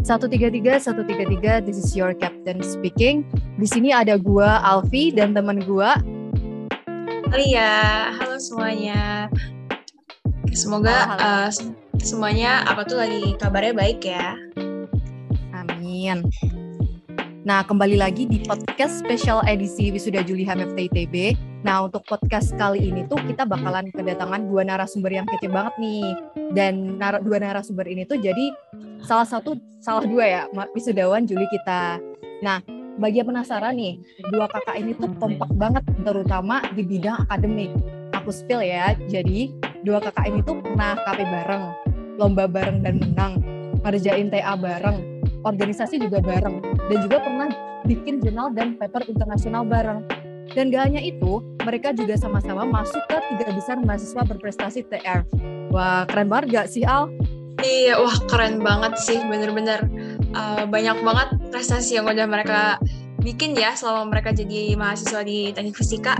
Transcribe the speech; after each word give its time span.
133 0.00 0.80
133 0.80 1.60
this 1.68 1.76
is 1.76 1.92
your 1.92 2.16
captain 2.16 2.64
speaking. 2.64 3.20
Di 3.60 3.68
sini 3.68 3.92
ada 3.92 4.16
gua 4.16 4.64
Alfi 4.64 5.12
dan 5.12 5.36
teman 5.36 5.60
gua 5.68 6.00
Lia. 7.30 8.10
Halo 8.16 8.40
semuanya. 8.42 9.30
Semoga 10.50 11.14
Halo, 11.14 11.14
halo. 11.14 11.46
uh, 11.46 11.48
semuanya 12.02 12.64
apa 12.66 12.82
tuh 12.82 12.98
lagi 12.98 13.36
kabarnya 13.38 13.76
baik 13.76 14.00
ya. 14.02 14.34
Amin. 15.54 16.26
Nah, 17.40 17.64
kembali 17.64 17.96
lagi 17.96 18.28
di 18.28 18.42
podcast 18.44 19.00
special 19.00 19.40
edisi 19.46 19.88
Wisuda 19.94 20.20
Juli 20.26 20.42
HMFT 20.44 20.90
ITB. 20.92 21.16
Nah, 21.62 21.88
untuk 21.88 22.04
podcast 22.08 22.52
kali 22.56 22.88
ini 22.92 23.04
tuh 23.08 23.16
kita 23.24 23.48
bakalan 23.48 23.88
kedatangan 23.92 24.48
dua 24.48 24.64
narasumber 24.64 25.12
yang 25.12 25.24
kece 25.28 25.48
banget 25.48 25.72
nih. 25.80 26.04
Dan 26.52 26.98
nar- 27.00 27.22
dua 27.22 27.40
narasumber 27.40 27.86
ini 27.88 28.04
tuh 28.04 28.20
jadi 28.20 28.52
salah 29.04 29.26
satu, 29.26 29.56
salah 29.80 30.04
dua 30.04 30.24
ya, 30.26 30.42
wisudawan 30.76 31.24
Juli 31.24 31.44
kita. 31.50 32.00
Nah, 32.44 32.60
bagi 33.00 33.20
yang 33.20 33.32
penasaran 33.32 33.76
nih, 33.76 34.00
dua 34.32 34.48
kakak 34.48 34.76
ini 34.76 34.92
tuh 34.96 35.08
kompak 35.16 35.50
banget, 35.56 35.84
terutama 36.04 36.60
di 36.76 36.82
bidang 36.84 37.24
akademik. 37.28 37.72
Aku 38.16 38.28
spill 38.28 38.60
ya, 38.60 38.92
jadi 39.08 39.48
dua 39.86 40.00
kakak 40.04 40.28
ini 40.28 40.44
tuh 40.44 40.60
pernah 40.60 40.96
KP 41.08 41.24
bareng, 41.24 41.64
lomba 42.20 42.44
bareng 42.44 42.84
dan 42.84 43.00
menang, 43.00 43.40
ngerjain 43.80 44.28
TA 44.28 44.52
bareng, 44.56 45.24
organisasi 45.44 45.96
juga 45.96 46.20
bareng 46.20 46.60
dan 46.60 46.98
juga 47.00 47.16
pernah 47.24 47.48
bikin 47.88 48.20
jurnal 48.20 48.52
dan 48.52 48.76
paper 48.76 49.08
internasional 49.08 49.64
bareng. 49.64 50.04
Dan 50.50 50.74
gak 50.74 50.90
hanya 50.90 50.98
itu, 50.98 51.38
mereka 51.62 51.94
juga 51.94 52.18
sama-sama 52.18 52.66
masuk 52.66 52.98
ke 53.06 53.16
tiga 53.32 53.54
besar 53.54 53.78
mahasiswa 53.78 54.26
berprestasi 54.26 54.82
TR. 54.82 55.22
Wah, 55.70 56.02
keren 56.10 56.26
banget 56.26 56.46
gak 56.50 56.66
sih 56.74 56.82
Al? 56.82 57.06
Iya, 57.60 58.00
wah 58.00 58.16
keren 58.28 58.64
banget 58.64 58.96
sih, 59.00 59.20
bener-bener 59.20 59.84
uh, 60.32 60.64
banyak 60.64 60.96
banget 61.04 61.28
prestasi 61.52 62.00
yang 62.00 62.08
udah 62.08 62.24
mereka 62.24 62.80
bikin 63.20 63.52
ya 63.52 63.76
selama 63.76 64.16
mereka 64.16 64.32
jadi 64.32 64.72
mahasiswa 64.80 65.20
di 65.20 65.52
teknik 65.52 65.76
fisika. 65.76 66.16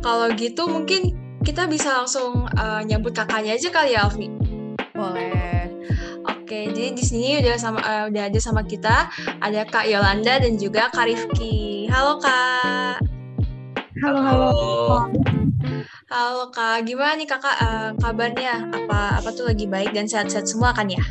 Kalau 0.00 0.32
gitu 0.36 0.68
mungkin 0.68 1.12
kita 1.44 1.68
bisa 1.68 2.00
langsung 2.00 2.48
uh, 2.56 2.80
nyambut 2.84 3.12
kakaknya 3.12 3.56
aja 3.56 3.68
kali 3.68 3.92
ya, 3.96 4.08
Alfi. 4.08 4.28
Boleh. 4.96 5.68
Oke, 6.24 6.72
jadi 6.72 6.92
di 6.92 7.04
sini 7.04 7.40
udah 7.40 7.56
sama 7.56 7.80
uh, 7.84 8.04
udah 8.08 8.22
ada 8.28 8.40
sama 8.40 8.64
kita 8.64 9.08
ada 9.40 9.60
Kak 9.68 9.88
Yolanda 9.88 10.40
dan 10.40 10.56
juga 10.56 10.88
Kak 10.92 11.08
Rifki. 11.08 11.88
Halo 11.92 12.20
Kak. 12.20 13.00
Halo, 14.00 14.20
halo. 14.20 14.50
Halo 14.52 15.33
Kak, 16.54 16.86
gimana 16.86 17.18
nih 17.18 17.26
Kakak 17.26 17.56
uh, 17.58 17.90
kabarnya? 17.98 18.70
Apa 18.70 19.18
apa 19.18 19.34
tuh 19.34 19.50
lagi 19.50 19.66
baik 19.66 19.90
dan 19.90 20.06
sehat-sehat 20.06 20.46
semua 20.46 20.70
kan 20.70 20.86
ya? 20.86 21.02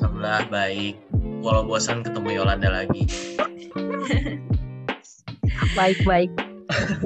Alhamdulillah 0.00 0.48
baik. 0.48 0.96
Walau 1.44 1.68
bosan 1.68 2.00
ketemu 2.00 2.40
Yolanda 2.40 2.72
lagi. 2.72 3.04
Baik-baik. 5.76 6.32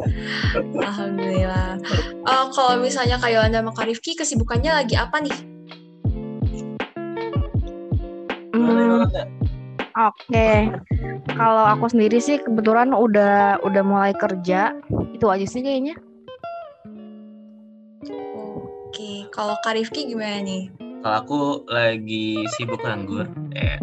Alhamdulillah. 0.87 1.83
Uh, 2.23 2.47
kalau 2.55 2.79
misalnya 2.79 3.19
Kak 3.19 3.35
Yolanda 3.35 3.59
sama 3.59 3.75
Kak 3.75 3.91
Rifki 3.91 4.15
kesibukannya 4.15 4.71
lagi 4.71 4.95
apa 4.95 5.19
nih? 5.19 5.37
Hmm? 8.55 9.11
Oke, 9.93 10.71
kalau 11.35 11.67
aku 11.67 11.91
sendiri 11.91 12.23
sih 12.23 12.39
kebetulan 12.39 12.95
udah 12.95 13.59
udah 13.67 13.83
mulai 13.83 14.15
kerja. 14.15 14.71
Itu 15.11 15.27
aja 15.27 15.47
sih 15.51 15.67
kayaknya. 15.67 16.12
Oke, 19.03 19.27
kalau 19.35 19.59
Kak 19.67 19.75
Rifki 19.75 20.15
gimana 20.15 20.47
nih? 20.47 20.71
Kalau 21.03 21.17
aku 21.27 21.41
lagi 21.67 22.39
sibuk 22.55 22.79
nganggur. 22.87 23.27
Eh. 23.51 23.75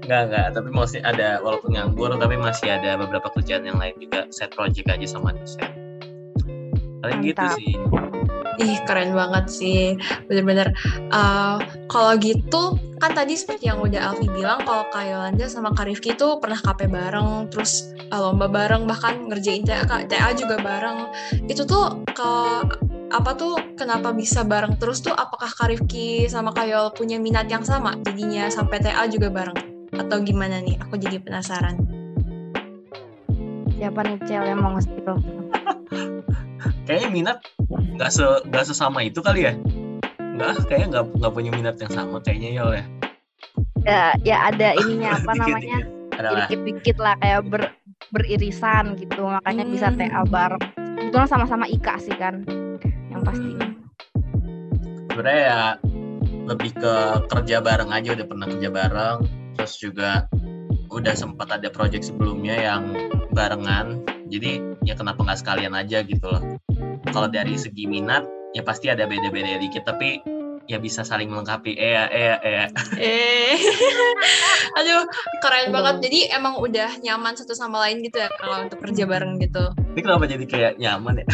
Enggak, 0.00 0.20
enggak. 0.24 0.46
Tapi 0.56 0.68
masih 0.72 1.04
ada, 1.04 1.44
walaupun 1.44 1.76
nganggur, 1.76 2.16
tapi 2.16 2.40
masih 2.40 2.72
ada 2.72 2.96
beberapa 2.96 3.28
kerjaan 3.36 3.68
yang 3.68 3.76
lain 3.76 3.92
juga. 4.00 4.24
Set 4.32 4.56
project 4.56 4.88
aja 4.88 5.04
sama 5.04 5.36
set. 5.44 5.68
Paling 7.04 7.20
gitu 7.28 7.44
sih. 7.60 7.76
Ih, 8.60 8.78
keren 8.84 9.16
banget 9.16 9.44
sih. 9.48 9.96
Bener-bener. 10.28 10.72
uh, 11.10 11.58
kalau 11.88 12.14
gitu, 12.20 12.76
kan 13.00 13.12
tadi 13.16 13.34
seperti 13.34 13.72
yang 13.72 13.80
udah 13.80 14.12
Alfi 14.12 14.28
bilang, 14.28 14.62
kalau 14.62 14.84
Kak 14.92 15.04
Yolanda 15.04 15.46
sama 15.48 15.72
Kak 15.72 15.88
Rifki 15.88 16.14
tuh 16.14 16.38
pernah 16.38 16.60
KP 16.60 16.90
bareng, 16.90 17.48
terus 17.48 17.90
uh, 18.12 18.20
lomba 18.30 18.46
bareng, 18.46 18.84
bahkan 18.84 19.28
ngerjain 19.28 19.64
TA, 19.64 19.84
TA 19.86 20.30
juga 20.36 20.60
bareng. 20.60 21.10
Itu 21.48 21.64
tuh 21.64 22.04
ke 22.12 22.32
apa 23.10 23.34
tuh 23.34 23.58
kenapa 23.74 24.14
bisa 24.14 24.46
bareng 24.46 24.78
terus 24.78 25.02
tuh 25.02 25.10
apakah 25.10 25.50
Kak 25.50 25.66
Rifki 25.66 26.30
sama 26.30 26.54
Kak 26.54 26.70
Yol 26.70 26.94
punya 26.94 27.18
minat 27.18 27.50
yang 27.50 27.66
sama 27.66 27.98
jadinya 28.06 28.46
sampai 28.46 28.78
TA 28.78 29.02
juga 29.10 29.34
bareng 29.34 29.58
atau 29.98 30.22
gimana 30.22 30.62
nih 30.62 30.78
aku 30.78 30.94
jadi 30.94 31.18
penasaran 31.18 31.74
Siapa 33.80 34.04
nih 34.04 34.20
Cel 34.28 34.44
yang 34.44 34.60
mau 34.60 34.76
nge-spill? 34.76 35.16
Kayaknya 36.84 37.08
minat 37.08 37.40
nggak 37.70 38.10
se 38.10 38.24
nggak 38.50 38.64
sesama 38.66 39.06
itu 39.06 39.22
kali 39.22 39.46
ya? 39.46 39.54
Enggak, 40.18 40.66
kayaknya 40.66 40.86
nggak 40.98 41.04
nggak 41.20 41.32
punya 41.32 41.50
minat 41.54 41.76
yang 41.78 41.92
sama 41.92 42.16
kayaknya 42.20 42.50
Yol 42.58 42.70
ya. 42.74 42.84
Ya, 43.80 44.02
ya 44.22 44.36
ada 44.52 44.68
ininya 44.76 45.16
apa 45.16 45.32
namanya? 45.40 45.78
Dikit-dikit 46.20 46.96
lah 47.00 47.16
kayak 47.16 47.40
ber, 47.48 47.62
beririsan 48.12 48.98
gitu. 49.00 49.24
Makanya 49.24 49.64
bisa 49.64 49.88
Hmm. 49.88 49.96
TA 49.96 50.22
bareng. 50.28 50.64
Kebetulan 50.76 51.28
sama-sama 51.28 51.64
IKA 51.64 51.96
sih 51.96 52.16
kan. 52.16 52.44
Yang 53.08 53.22
pasti. 53.24 53.50
sebenarnya 55.10 55.42
ya 55.42 55.62
lebih 56.46 56.70
ke 56.72 56.94
kerja 57.28 57.60
bareng 57.60 57.90
aja 57.92 58.14
udah 58.16 58.26
pernah 58.26 58.46
kerja 58.48 58.68
bareng 58.72 59.18
terus 59.52 59.74
juga 59.76 60.10
udah 60.88 61.12
sempat 61.12 61.50
ada 61.52 61.68
project 61.68 62.08
sebelumnya 62.08 62.56
yang 62.56 62.94
barengan 63.34 64.00
jadi 64.32 64.62
ya 64.86 64.94
kenapa 64.96 65.20
nggak 65.20 65.42
sekalian 65.42 65.76
aja 65.76 66.00
gitu 66.06 66.24
loh 66.24 66.40
kalau 67.10 67.28
dari 67.28 67.54
segi 67.54 67.84
minat 67.84 68.24
ya 68.50 68.62
pasti 68.62 68.86
ada 68.86 69.06
beda-beda 69.06 69.56
dikit 69.56 69.84
tapi 69.84 70.18
ya 70.66 70.78
bisa 70.78 71.02
saling 71.02 71.26
melengkapi 71.26 71.74
eh 71.74 71.92
ya 71.92 72.04
eh 72.06 72.22
ya 72.22 72.36
eh 72.38 72.52
ya. 72.52 72.66
Eh, 72.96 73.58
aduh 74.78 75.02
keren 75.40 75.70
banget. 75.70 75.94
Jadi 76.06 76.18
emang 76.30 76.58
udah 76.58 76.90
nyaman 77.00 77.34
satu 77.34 77.52
sama 77.52 77.82
lain 77.82 78.02
gitu 78.02 78.18
ya 78.18 78.30
kalau 78.32 78.62
untuk 78.62 78.78
kerja 78.78 79.02
bareng 79.04 79.38
gitu. 79.38 79.74
ini 79.90 80.00
kenapa 80.00 80.24
jadi 80.24 80.44
kayak 80.46 80.72
nyaman 80.78 81.22
ya 81.22 81.26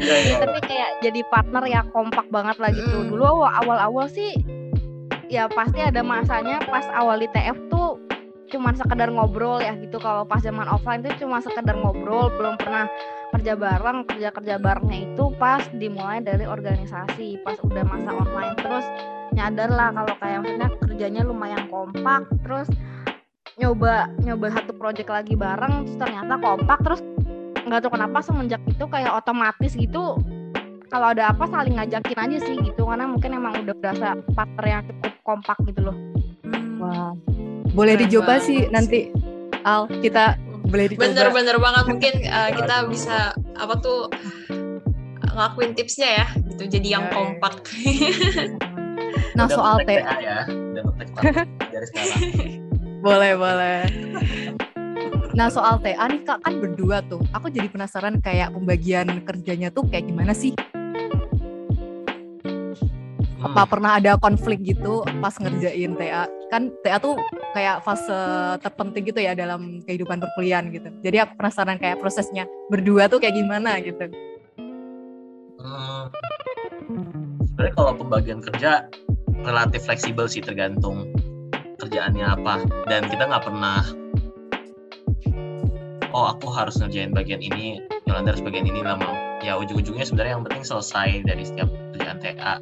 Iya, 0.00 0.16
iya. 0.16 0.36
Tapi 0.40 0.58
kayak 0.64 0.90
jadi 1.04 1.20
partner 1.28 1.64
ya 1.68 1.80
kompak 1.92 2.24
banget 2.32 2.56
lah 2.56 2.72
gitu. 2.72 2.96
Mm. 2.96 3.08
Dulu 3.12 3.24
aw- 3.26 3.52
awal-awal 3.60 4.08
sih 4.08 4.32
ya 5.28 5.46
pasti 5.46 5.78
ada 5.78 6.00
masanya 6.00 6.58
pas 6.64 6.82
awal 6.90 7.20
di 7.20 7.28
TF 7.28 7.68
tuh 7.68 8.00
cuman 8.50 8.74
sekedar 8.74 9.08
ngobrol 9.08 9.62
ya 9.62 9.72
gitu. 9.78 9.96
Kalau 10.02 10.26
pas 10.26 10.42
zaman 10.42 10.66
offline 10.66 11.00
tuh 11.06 11.14
cuma 11.22 11.38
sekedar 11.38 11.78
ngobrol, 11.78 12.28
belum 12.34 12.58
pernah 12.58 12.90
kerja 13.32 13.54
bareng. 13.54 14.04
Kerja-kerja 14.10 14.58
barengnya 14.58 14.98
itu 15.14 15.24
pas 15.38 15.62
dimulai 15.72 16.20
dari 16.20 16.44
organisasi, 16.44 17.40
pas 17.46 17.56
udah 17.62 17.82
masa 17.86 18.10
online 18.10 18.54
terus 18.58 18.86
nyadar 19.30 19.70
lah 19.70 19.94
kalau 19.94 20.14
kayak 20.18 20.38
maksudnya 20.42 20.68
kerjanya 20.82 21.22
lumayan 21.22 21.64
kompak 21.70 22.26
terus 22.42 22.66
nyoba 23.62 24.10
nyoba 24.26 24.46
satu 24.58 24.74
project 24.74 25.06
lagi 25.06 25.38
bareng 25.38 25.86
terus 25.86 25.96
ternyata 26.02 26.34
kompak 26.34 26.78
terus 26.82 27.00
nggak 27.62 27.78
tahu 27.86 27.94
kenapa 27.94 28.18
semenjak 28.26 28.58
itu 28.66 28.84
kayak 28.90 29.14
otomatis 29.14 29.78
gitu 29.78 30.18
kalau 30.90 31.14
ada 31.14 31.30
apa 31.30 31.46
saling 31.46 31.78
ngajakin 31.78 32.18
aja 32.18 32.38
sih 32.42 32.58
gitu 32.58 32.82
karena 32.82 33.06
mungkin 33.06 33.38
emang 33.38 33.62
udah 33.62 33.74
berasa 33.78 34.18
partner 34.34 34.66
yang 34.66 34.82
cukup 34.90 35.12
kompak 35.22 35.56
gitu 35.70 35.80
loh 35.86 35.96
Hmm. 36.50 36.80
Wah. 36.80 37.12
Boleh 37.70 37.94
Keren 37.94 38.02
dicoba 38.06 38.26
banget 38.36 38.46
sih 38.46 38.58
nanti 38.68 38.98
Al, 39.62 39.86
kita 40.00 40.34
boleh 40.66 40.86
dicoba. 40.90 41.04
Bener-bener 41.10 41.56
banget 41.60 41.84
mungkin 41.86 42.14
uh, 42.26 42.50
kita 42.50 42.76
bisa 42.88 43.16
apa 43.54 43.74
tuh 43.78 44.08
ngelakuin 45.30 45.72
tipsnya 45.72 46.24
ya 46.24 46.26
gitu 46.50 46.62
jadi 46.66 46.88
yang 46.98 47.04
Ya, 47.06 47.10
ya. 47.10 47.14
kompak. 47.14 47.54
Nah, 49.30 49.46
Udah 49.46 49.56
soal 49.56 49.76
TA 49.86 50.14
ya 50.20 50.42
udah 50.50 50.82
dari 51.70 51.86
sekarang 51.86 52.18
Boleh, 53.06 53.32
boleh. 53.38 53.80
Nah, 55.32 55.48
soal 55.48 55.78
TA 55.80 56.04
nih 56.10 56.20
Kak, 56.26 56.44
kan 56.44 56.60
berdua 56.60 57.00
tuh. 57.06 57.22
Aku 57.32 57.48
jadi 57.48 57.70
penasaran 57.70 58.18
kayak 58.20 58.52
pembagian 58.52 59.22
kerjanya 59.24 59.70
tuh 59.72 59.86
kayak 59.88 60.10
gimana 60.10 60.34
sih? 60.34 60.52
Hmm. 63.40 63.56
Apa 63.56 63.64
pernah 63.64 63.96
ada 63.96 64.20
konflik 64.20 64.60
gitu 64.60 65.00
pas 65.24 65.32
ngerjain 65.40 65.96
TA? 65.96 66.28
Kan 66.52 66.68
TA 66.84 67.00
tuh 67.00 67.16
kayak 67.56 67.80
fase 67.80 68.20
terpenting 68.60 69.08
gitu 69.08 69.24
ya 69.24 69.32
dalam 69.32 69.80
kehidupan 69.88 70.20
perkuliahan 70.20 70.68
gitu. 70.68 70.92
Jadi 71.00 71.16
aku 71.24 71.40
penasaran 71.40 71.80
kayak 71.80 72.04
prosesnya 72.04 72.44
berdua 72.68 73.08
tuh 73.08 73.16
kayak 73.16 73.40
gimana 73.40 73.80
gitu. 73.80 74.12
Hmm, 75.56 76.12
sebenarnya 77.48 77.74
kalau 77.76 77.92
pembagian 77.96 78.40
kerja 78.44 78.88
relatif 79.40 79.88
fleksibel 79.88 80.28
sih 80.28 80.44
tergantung 80.44 81.08
kerjaannya 81.80 82.24
apa 82.24 82.64
dan 82.92 83.08
kita 83.08 83.24
nggak 83.24 83.44
pernah 83.44 83.80
oh 86.12 86.36
aku 86.36 86.48
harus 86.52 86.76
ngerjain 86.76 87.16
bagian 87.16 87.40
ini 87.40 87.80
Yolanda 88.04 88.36
harus 88.36 88.44
bagian 88.44 88.68
ini 88.68 88.84
lah 88.84 89.00
mau 89.00 89.16
ya 89.40 89.56
ujung-ujungnya 89.56 90.04
sebenarnya 90.04 90.36
yang 90.36 90.44
penting 90.44 90.64
selesai 90.64 91.24
dari 91.24 91.42
setiap 91.44 91.68
kerjaan 91.96 92.18
TA 92.20 92.54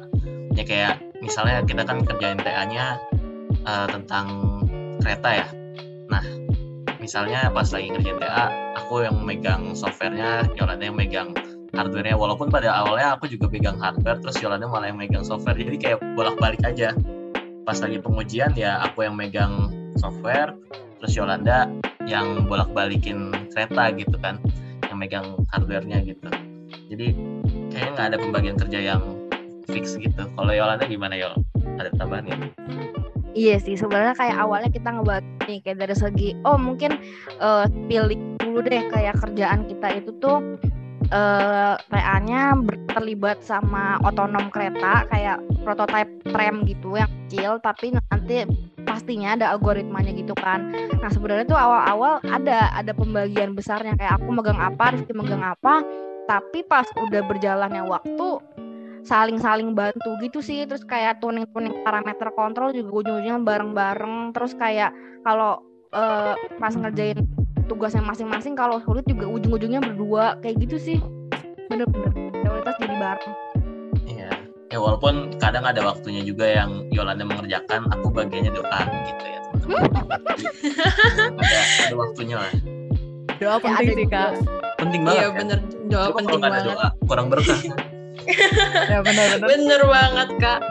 ya 0.59 0.63
kayak 0.67 0.93
misalnya 1.23 1.63
kita 1.63 1.87
kan 1.87 2.03
kerjain 2.03 2.35
TA-nya 2.35 2.99
uh, 3.63 3.87
tentang 3.87 4.59
kereta 4.99 5.29
ya. 5.43 5.47
Nah 6.11 6.23
misalnya 6.99 7.47
pas 7.47 7.71
lagi 7.71 7.87
kerjain 7.95 8.19
TA 8.19 8.51
aku 8.75 9.07
yang 9.07 9.23
megang 9.23 9.71
softwarenya 9.71 10.51
Yolanda 10.59 10.83
yang 10.83 10.99
megang 10.99 11.31
hardware-nya. 11.71 12.19
Walaupun 12.19 12.51
pada 12.51 12.75
awalnya 12.75 13.15
aku 13.15 13.31
juga 13.31 13.47
pegang 13.47 13.79
hardware 13.79 14.19
terus 14.19 14.35
Yolanda 14.43 14.67
malah 14.67 14.91
yang 14.91 14.99
megang 14.99 15.23
software. 15.23 15.55
Jadi 15.55 15.79
kayak 15.79 16.03
bolak-balik 16.19 16.59
aja. 16.67 16.91
Pas 17.63 17.77
lagi 17.79 18.01
pengujian 18.03 18.51
ya 18.59 18.83
aku 18.83 19.07
yang 19.07 19.15
megang 19.15 19.71
software 19.95 20.51
terus 20.99 21.15
Yolanda 21.15 21.71
yang 22.03 22.43
bolak-balikin 22.49 23.31
kereta 23.55 23.95
gitu 23.95 24.17
kan 24.19 24.41
yang 24.91 24.97
megang 24.99 25.39
hardware-nya 25.55 26.03
gitu. 26.03 26.27
Jadi 26.89 27.13
kayaknya 27.71 27.89
nggak 27.95 28.07
ada 28.11 28.17
pembagian 28.17 28.57
kerja 28.57 28.79
yang 28.81 29.18
fix 29.69 29.95
gitu. 29.95 30.23
Kalau 30.25 30.51
Yolanda 30.51 30.85
gimana 30.85 31.15
Yol? 31.15 31.33
Ada 31.79 31.93
tambahan 31.95 32.27
ya 32.27 32.37
Iya 33.37 33.55
sih 33.61 33.77
sebenarnya 33.77 34.17
kayak 34.17 34.37
awalnya 34.41 34.69
kita 34.73 34.89
ngebahas 34.89 35.23
nih 35.45 35.61
kayak 35.61 35.77
dari 35.85 35.95
segi 35.95 36.29
oh 36.43 36.57
mungkin 36.57 36.97
uh, 37.37 37.69
pilih 37.85 38.17
dulu 38.41 38.65
deh 38.65 38.83
kayak 38.89 39.15
kerjaan 39.21 39.69
kita 39.69 40.01
itu 40.01 40.11
tuh 40.17 40.59
uh, 41.13 41.77
TA-nya 41.77 42.57
terlibat 42.89 43.39
sama 43.45 44.01
otonom 44.01 44.49
kereta 44.49 45.05
kayak 45.13 45.37
prototipe 45.61 46.09
tram 46.33 46.65
gitu 46.65 46.97
yang 46.97 47.11
kecil 47.25 47.61
tapi 47.61 47.93
nanti 47.93 48.49
pastinya 48.83 49.37
ada 49.37 49.53
algoritmanya 49.53 50.09
gitu 50.17 50.33
kan. 50.33 50.73
Nah 50.73 51.09
sebenarnya 51.13 51.45
tuh 51.45 51.59
awal-awal 51.59 52.17
ada 52.25 52.73
ada 52.73 52.91
pembagian 52.97 53.53
besarnya 53.53 53.93
kayak 53.93 54.17
aku 54.17 54.33
megang 54.33 54.57
apa, 54.57 54.97
Rizky 54.97 55.13
megang 55.13 55.45
apa, 55.45 55.85
tapi 56.25 56.65
pas 56.65 56.89
udah 56.97 57.21
berjalannya 57.29 57.85
waktu 57.85 58.29
saling-saling 59.05 59.75
bantu 59.75 60.15
gitu 60.23 60.39
sih. 60.39 60.65
Terus 60.65 60.83
kayak 60.83 61.23
tuning-tuning 61.23 61.83
parameter 61.83 62.31
kontrol 62.33 62.71
juga 62.71 63.03
ujung-ujungnya 63.03 63.39
bareng-bareng. 63.43 64.35
Terus 64.35 64.55
kayak 64.55 64.91
kalau 65.23 65.61
uh, 65.93 66.33
pas 66.57 66.73
ngerjain 66.73 67.23
tugasnya 67.69 68.01
masing-masing 68.01 68.57
kalau 68.57 68.81
sulit 68.83 69.05
juga 69.05 69.27
ujung-ujungnya 69.29 69.81
berdua. 69.83 70.39
Kayak 70.43 70.69
gitu 70.69 70.77
sih. 70.79 70.97
Bener-bener. 71.67 72.11
Prioritas 72.39 72.75
jadi 72.79 72.95
bareng. 72.97 73.33
Iya. 74.07 74.31
Ya 74.69 74.77
walaupun 74.77 75.33
kadang 75.41 75.65
ada 75.65 75.81
waktunya 75.81 76.21
juga 76.21 76.45
yang 76.45 76.85
Yolanda 76.93 77.25
mengerjakan 77.25 77.89
aku 77.89 78.13
bagiannya 78.13 78.53
doa 78.53 78.81
gitu 79.05 79.25
ya 79.25 79.39
teman-teman. 79.49 80.21
Ada, 81.39 81.61
ada 81.87 81.95
waktunya 81.97 82.35
lah. 82.37 82.53
Doa 83.39 83.55
ya, 83.55 83.59
penting 83.63 83.95
sih 83.95 84.07
kak. 84.07 84.31
penting 84.79 85.01
banget 85.03 85.19
iya 85.19 85.27
kan? 85.27 85.37
bener. 85.39 85.59
Doa 85.91 86.07
penting 86.15 86.39
banget. 86.39 86.61
doa 86.71 86.87
kurang 87.07 87.27
berkah 87.31 87.59
ya 88.91 88.99
benar 89.05 89.27
benar 89.37 89.47
bener 89.47 89.81
banget 89.85 90.29
kak 90.41 90.61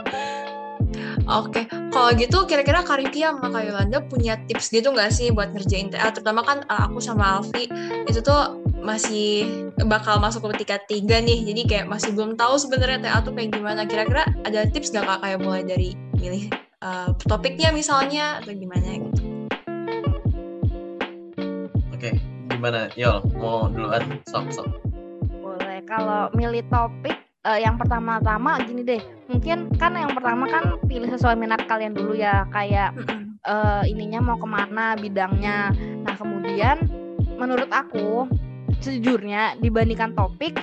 Oke, 1.28 1.68
kalau 1.92 2.08
gitu 2.16 2.48
kira-kira 2.48 2.80
Karifia 2.80 3.36
sama 3.36 3.52
Kak 3.52 3.68
Yolanda 3.68 4.00
punya 4.00 4.40
tips 4.48 4.72
gitu 4.72 4.96
nggak 4.96 5.12
sih 5.12 5.28
buat 5.28 5.52
ngerjain 5.52 5.92
TA? 5.92 6.08
Terutama 6.08 6.40
kan 6.40 6.64
eh, 6.64 6.80
aku 6.88 7.04
sama 7.04 7.36
Alfi 7.36 7.68
itu 8.08 8.24
tuh 8.24 8.64
masih 8.80 9.44
bakal 9.84 10.24
masuk 10.24 10.48
ke 10.48 10.64
tingkat 10.64 10.88
tiga 10.88 11.20
nih, 11.20 11.44
jadi 11.44 11.60
kayak 11.68 11.86
masih 11.92 12.16
belum 12.16 12.40
tahu 12.40 12.56
sebenarnya 12.56 13.04
TA 13.04 13.20
tuh 13.20 13.36
kayak 13.36 13.52
gimana. 13.52 13.84
Kira-kira 13.84 14.24
ada 14.48 14.64
tips 14.72 14.88
nggak 14.88 15.04
Kak 15.04 15.20
kayak 15.20 15.38
mulai 15.44 15.62
dari 15.68 15.92
milih 16.16 16.48
uh, 16.80 17.12
topiknya 17.28 17.76
misalnya 17.76 18.40
atau 18.40 18.56
gimana 18.56 18.88
gitu? 18.88 19.22
Oke, 21.92 22.16
gimana 22.48 22.88
Yol? 22.96 23.20
Mau 23.36 23.68
duluan? 23.68 24.16
Sok, 24.32 24.48
sok. 24.48 24.68
Boleh. 25.44 25.84
Kalau 25.84 26.32
milih 26.32 26.64
topik 26.72 27.27
uh, 27.48 27.58
yang 27.58 27.80
pertama-tama 27.80 28.60
gini 28.68 28.84
deh 28.84 29.02
mungkin 29.32 29.72
kan 29.80 29.96
yang 29.96 30.12
pertama 30.12 30.44
kan 30.44 30.76
pilih 30.84 31.08
sesuai 31.08 31.40
minat 31.40 31.64
kalian 31.64 31.96
dulu 31.96 32.12
ya 32.12 32.44
kayak 32.52 32.92
uh, 33.48 33.82
ininya 33.88 34.20
mau 34.20 34.36
ke 34.36 34.48
mana 34.48 34.94
bidangnya. 35.00 35.72
Nah 36.04 36.14
kemudian 36.20 36.84
menurut 37.40 37.68
aku 37.72 38.28
sejujurnya 38.84 39.56
dibandingkan 39.64 40.12
topik 40.12 40.60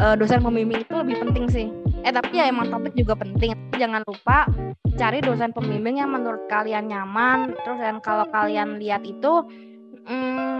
uh, 0.00 0.16
dosen 0.16 0.40
pembimbing 0.40 0.82
itu 0.82 0.94
lebih 0.96 1.16
penting 1.20 1.46
sih. 1.52 1.66
Eh 2.02 2.12
tapi 2.12 2.40
ya 2.40 2.48
emang 2.48 2.72
topik 2.72 2.96
juga 2.96 3.18
penting. 3.18 3.52
Jangan 3.76 4.00
lupa 4.08 4.48
cari 4.96 5.20
dosen 5.20 5.52
pembimbing 5.52 6.00
yang 6.00 6.10
menurut 6.12 6.48
kalian 6.48 6.88
nyaman. 6.88 7.52
Terus 7.64 7.78
dan 7.80 8.00
kalau 8.00 8.24
kalian 8.32 8.80
lihat 8.80 9.04
itu 9.04 9.44
hmm, 10.08 10.55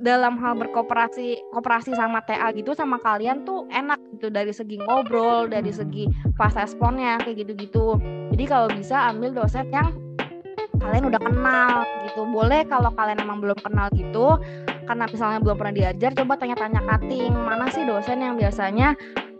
dalam 0.00 0.36
hal 0.36 0.56
berkooperasi 0.60 1.40
kooperasi 1.56 1.96
sama 1.96 2.20
TA 2.24 2.52
gitu 2.52 2.76
sama 2.76 3.00
kalian 3.00 3.48
tuh 3.48 3.64
enak 3.72 3.96
gitu 4.16 4.28
dari 4.28 4.52
segi 4.52 4.76
ngobrol 4.76 5.48
dari 5.48 5.72
segi 5.72 6.04
fast 6.36 6.60
responnya 6.60 7.16
kayak 7.24 7.46
gitu-gitu. 7.46 7.96
Jadi 8.32 8.44
kalau 8.44 8.68
bisa 8.72 9.08
ambil 9.08 9.32
dosen 9.32 9.72
yang 9.72 9.96
kalian 10.76 11.08
udah 11.08 11.20
kenal 11.20 11.72
gitu. 12.06 12.22
Boleh 12.28 12.62
kalau 12.68 12.92
kalian 12.92 13.18
emang 13.24 13.40
belum 13.40 13.58
kenal 13.64 13.88
gitu 13.96 14.36
karena 14.86 15.04
misalnya 15.10 15.40
belum 15.42 15.56
pernah 15.58 15.74
diajar 15.74 16.10
coba 16.14 16.38
tanya-tanya 16.38 16.80
cutting. 16.84 17.32
Mana 17.32 17.66
sih 17.72 17.82
dosen 17.82 18.20
yang 18.20 18.36
biasanya 18.36 18.94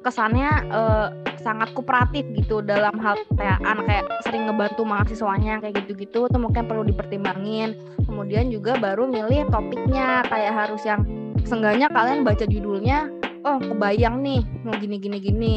kesannya 0.07 0.71
uh, 0.71 1.11
sangat 1.43 1.75
kooperatif 1.75 2.23
gitu 2.39 2.63
dalam 2.63 2.95
hal 3.03 3.19
kayak 3.35 3.59
kayak 3.63 4.05
sering 4.23 4.47
ngebantu 4.47 4.87
mahasiswanya 4.87 5.59
kayak 5.59 5.83
gitu-gitu 5.83 6.31
itu 6.31 6.39
mungkin 6.39 6.71
perlu 6.71 6.87
dipertimbangin. 6.87 7.75
Kemudian 8.07 8.55
juga 8.55 8.79
baru 8.79 9.11
milih 9.11 9.51
topiknya 9.51 10.23
kayak 10.31 10.55
harus 10.55 10.83
yang 10.87 11.03
seenggaknya 11.43 11.91
kalian 11.91 12.23
baca 12.23 12.47
judulnya 12.47 13.11
oh 13.47 13.59
kebayang 13.63 14.23
nih 14.23 14.43
mau 14.63 14.79
gini 14.79 15.03
gini 15.03 15.19
gini. 15.19 15.55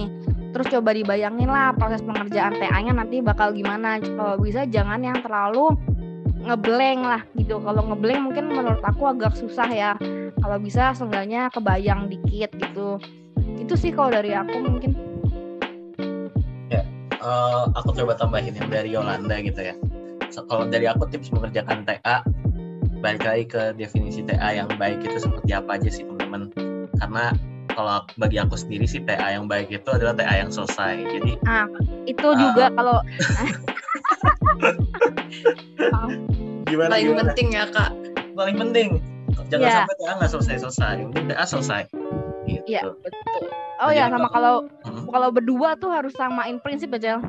Terus 0.50 0.66
coba 0.74 0.98
dibayangin 0.98 1.46
lah 1.46 1.78
proses 1.78 2.02
pengerjaan 2.02 2.58
TA-nya 2.58 2.94
nanti 2.98 3.22
bakal 3.22 3.54
gimana. 3.54 4.02
Kalau 4.02 4.42
bisa 4.42 4.66
jangan 4.66 5.02
yang 5.06 5.22
terlalu 5.22 5.78
ngebleng 6.42 7.06
lah 7.06 7.22
gitu. 7.38 7.62
Kalau 7.62 7.86
ngebleng 7.86 8.30
mungkin 8.30 8.50
menurut 8.50 8.82
aku 8.82 9.14
agak 9.14 9.38
susah 9.38 9.70
ya. 9.70 9.94
Kalau 10.42 10.58
bisa 10.58 10.98
seenggaknya 10.98 11.54
kebayang 11.54 12.10
dikit 12.10 12.50
gitu 12.58 12.98
itu 13.60 13.74
sih 13.76 13.92
kalau 13.92 14.10
dari 14.10 14.32
aku 14.34 14.56
mungkin. 14.64 14.92
Ya 16.72 16.82
uh, 17.20 17.68
aku 17.76 17.94
coba 17.96 18.16
tambahin 18.16 18.56
yang 18.56 18.72
dari 18.72 18.90
Yolanda 18.96 19.38
gitu 19.44 19.60
ya. 19.60 19.76
So, 20.30 20.46
kalau 20.46 20.70
dari 20.70 20.86
aku 20.86 21.10
tips 21.10 21.34
mengerjakan 21.34 21.84
TA 21.84 22.22
balik 23.00 23.24
lagi 23.24 23.46
ke 23.48 23.62
definisi 23.80 24.22
TA 24.28 24.52
yang 24.52 24.68
baik 24.76 25.02
itu 25.04 25.18
seperti 25.18 25.56
apa 25.56 25.80
aja 25.80 25.90
sih 25.90 26.04
teman-teman? 26.06 26.52
Karena 27.00 27.32
kalau 27.74 28.04
bagi 28.20 28.38
aku 28.38 28.60
sendiri 28.60 28.86
sih 28.86 29.02
TA 29.08 29.40
yang 29.40 29.48
baik 29.48 29.72
itu 29.72 29.90
adalah 29.90 30.14
TA 30.16 30.36
yang 30.46 30.52
selesai. 30.52 31.00
Jadi 31.00 31.40
nah 31.44 31.66
itu 32.06 32.28
uh, 32.28 32.36
juga 32.36 32.66
kalau 32.76 32.98
gimana 36.70 36.92
paling 36.92 37.08
gimana? 37.08 37.22
penting 37.32 37.48
ya 37.56 37.66
kak. 37.72 37.92
Paling 38.36 38.56
penting. 38.60 38.90
Jangan 39.50 39.66
yeah. 39.66 39.76
sampai 39.82 39.96
TA 39.98 40.14
nggak 40.20 40.32
selesai 40.32 40.56
selesai 40.62 40.96
penting 41.10 41.26
TA 41.34 41.46
selesai 41.48 41.82
Gitu. 42.58 42.66
Iya 42.66 42.82
betul. 42.90 43.42
Oh 43.80 43.92
ya 43.94 44.10
sama 44.10 44.28
kalau 44.34 44.56
hmm. 44.84 45.06
kalau 45.14 45.30
berdua 45.30 45.78
tuh 45.78 45.94
harus 45.94 46.12
samain 46.18 46.58
prinsip 46.60 46.90
aja. 46.98 47.22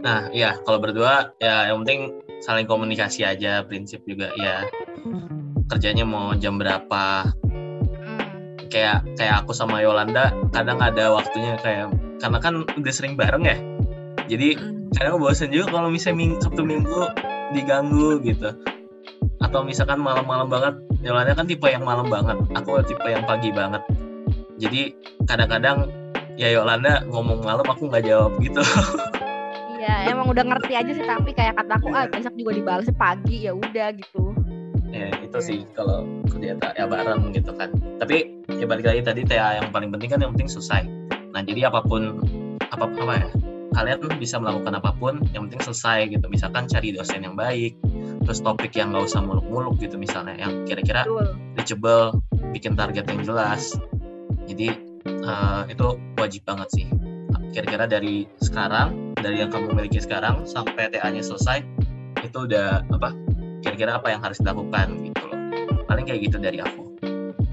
Nah 0.00 0.32
iya 0.32 0.56
kalau 0.64 0.80
berdua 0.80 1.36
ya 1.38 1.68
yang 1.68 1.84
penting 1.84 2.16
saling 2.40 2.68
komunikasi 2.68 3.24
aja 3.24 3.64
prinsip 3.64 4.04
juga 4.04 4.32
ya 4.36 4.66
kerjanya 5.72 6.04
mau 6.06 6.36
jam 6.36 6.60
berapa 6.60 7.32
hmm. 7.32 8.68
kayak 8.68 9.02
kayak 9.16 9.34
aku 9.44 9.56
sama 9.56 9.80
Yolanda 9.82 10.30
kadang 10.52 10.78
ada 10.78 11.10
waktunya 11.10 11.56
kayak 11.58 11.90
karena 12.20 12.38
kan 12.38 12.54
udah 12.76 12.92
sering 12.92 13.16
bareng 13.16 13.44
ya 13.46 13.56
jadi 14.30 14.56
hmm. 14.58 14.94
kadang 14.94 15.18
bosan 15.18 15.50
juga 15.50 15.74
kalau 15.80 15.88
misalnya 15.88 16.18
ming 16.22 16.32
sabtu 16.38 16.62
minggu 16.62 17.10
diganggu 17.54 18.20
gitu 18.22 18.52
atau 19.42 19.60
misalkan 19.62 20.00
malam-malam 20.00 20.48
banget 20.48 20.74
Yolanda 21.04 21.36
kan 21.36 21.46
tipe 21.46 21.66
yang 21.68 21.84
malam 21.84 22.08
banget 22.08 22.36
aku 22.56 22.80
tipe 22.84 23.06
yang 23.06 23.24
pagi 23.24 23.52
banget 23.52 23.82
jadi 24.56 24.92
kadang-kadang 25.28 25.88
ya 26.36 26.52
Yolanda 26.52 27.04
ngomong 27.08 27.44
malam 27.44 27.64
aku 27.64 27.88
nggak 27.88 28.04
jawab 28.04 28.36
gitu 28.40 28.60
Iya, 29.86 30.10
emang 30.10 30.34
udah 30.34 30.42
ngerti 30.42 30.72
aja 30.74 30.92
sih 30.98 31.06
tapi 31.06 31.30
kayak 31.30 31.62
kataku 31.62 31.94
ah 31.94 32.10
besok 32.10 32.34
juga 32.34 32.58
dibalas 32.58 32.90
pagi 32.98 33.46
ya 33.46 33.54
udah 33.54 33.94
gitu. 33.94 34.34
Ya 34.90 35.14
itu 35.22 35.38
sih 35.38 35.58
kalau 35.78 36.02
kerja 36.26 36.58
ya 36.74 36.90
bareng 36.90 37.30
gitu 37.30 37.54
kan. 37.54 37.70
Tapi 38.02 38.42
ya 38.50 38.66
balik 38.66 38.82
lagi 38.82 39.06
tadi 39.06 39.22
TA 39.22 39.62
yang 39.62 39.70
paling 39.70 39.94
penting 39.94 40.10
kan 40.10 40.18
yang 40.18 40.34
penting 40.34 40.50
selesai. 40.50 40.82
Nah 41.30 41.38
jadi 41.46 41.70
apa 41.70 41.86
pun 41.86 42.18
apa 42.66 42.90
apa 42.90 43.14
ya 43.14 43.28
kalian 43.78 44.10
bisa 44.18 44.42
melakukan 44.42 44.74
apa 44.74 44.90
pun 44.98 45.22
yang 45.30 45.46
penting 45.46 45.62
selesai 45.70 46.10
gitu. 46.10 46.26
Misalkan 46.26 46.66
cari 46.66 46.90
dosen 46.90 47.22
yang 47.22 47.38
baik, 47.38 47.78
terus 48.26 48.42
topik 48.42 48.74
yang 48.74 48.90
nggak 48.90 49.06
usah 49.06 49.22
muluk-muluk 49.22 49.78
gitu 49.78 49.94
misalnya 49.94 50.34
yang 50.34 50.66
kira-kira 50.66 51.06
reachable, 51.54 52.18
bikin 52.50 52.74
target 52.74 53.06
yang 53.06 53.22
jelas 53.22 53.78
jadi 54.46 54.66
uh, 55.26 55.62
itu 55.68 55.98
wajib 56.16 56.42
banget 56.46 56.68
sih 56.72 56.86
kira-kira 57.56 57.88
dari 57.88 58.28
sekarang 58.44 59.16
dari 59.16 59.40
yang 59.40 59.48
kamu 59.48 59.72
miliki 59.72 59.96
sekarang 59.96 60.44
sampai 60.44 60.92
TA-nya 60.92 61.24
selesai 61.24 61.64
itu 62.20 62.38
udah 62.44 62.84
apa 62.92 63.16
kira-kira 63.64 63.96
apa 63.96 64.12
yang 64.12 64.20
harus 64.20 64.36
dilakukan 64.44 64.92
gitu 65.00 65.24
loh 65.24 65.40
paling 65.88 66.04
kayak 66.04 66.28
gitu 66.28 66.36
dari 66.36 66.60
aku 66.60 66.84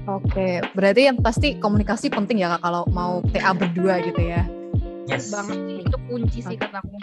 Oke, 0.04 0.60
berarti 0.76 1.08
yang 1.08 1.16
pasti 1.16 1.56
komunikasi 1.56 2.12
penting 2.12 2.44
ya 2.44 2.52
kak 2.52 2.68
kalau 2.68 2.84
mau 2.92 3.24
TA 3.32 3.56
berdua 3.56 4.04
gitu 4.04 4.20
ya. 4.20 4.44
Yes. 5.08 5.32
banget 5.32 5.56
sih 5.64 5.80
itu 5.80 5.98
kunci 6.08 6.38
sih 6.44 6.56
kataku 6.60 6.96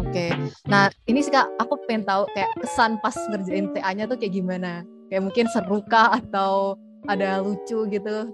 Oke, 0.00 0.32
nah 0.64 0.88
ini 1.04 1.20
sih 1.20 1.28
kak, 1.28 1.44
aku 1.60 1.76
pengen 1.84 2.08
tahu 2.08 2.24
kayak 2.32 2.48
kesan 2.64 2.96
pas 3.04 3.12
ngerjain 3.28 3.68
TA-nya 3.76 4.08
tuh 4.08 4.16
kayak 4.16 4.40
gimana? 4.40 4.88
Kayak 5.12 5.28
mungkin 5.28 5.44
seru 5.52 5.84
kah 5.84 6.16
atau 6.16 6.80
ada 7.12 7.44
lucu 7.44 7.84
gitu? 7.92 8.32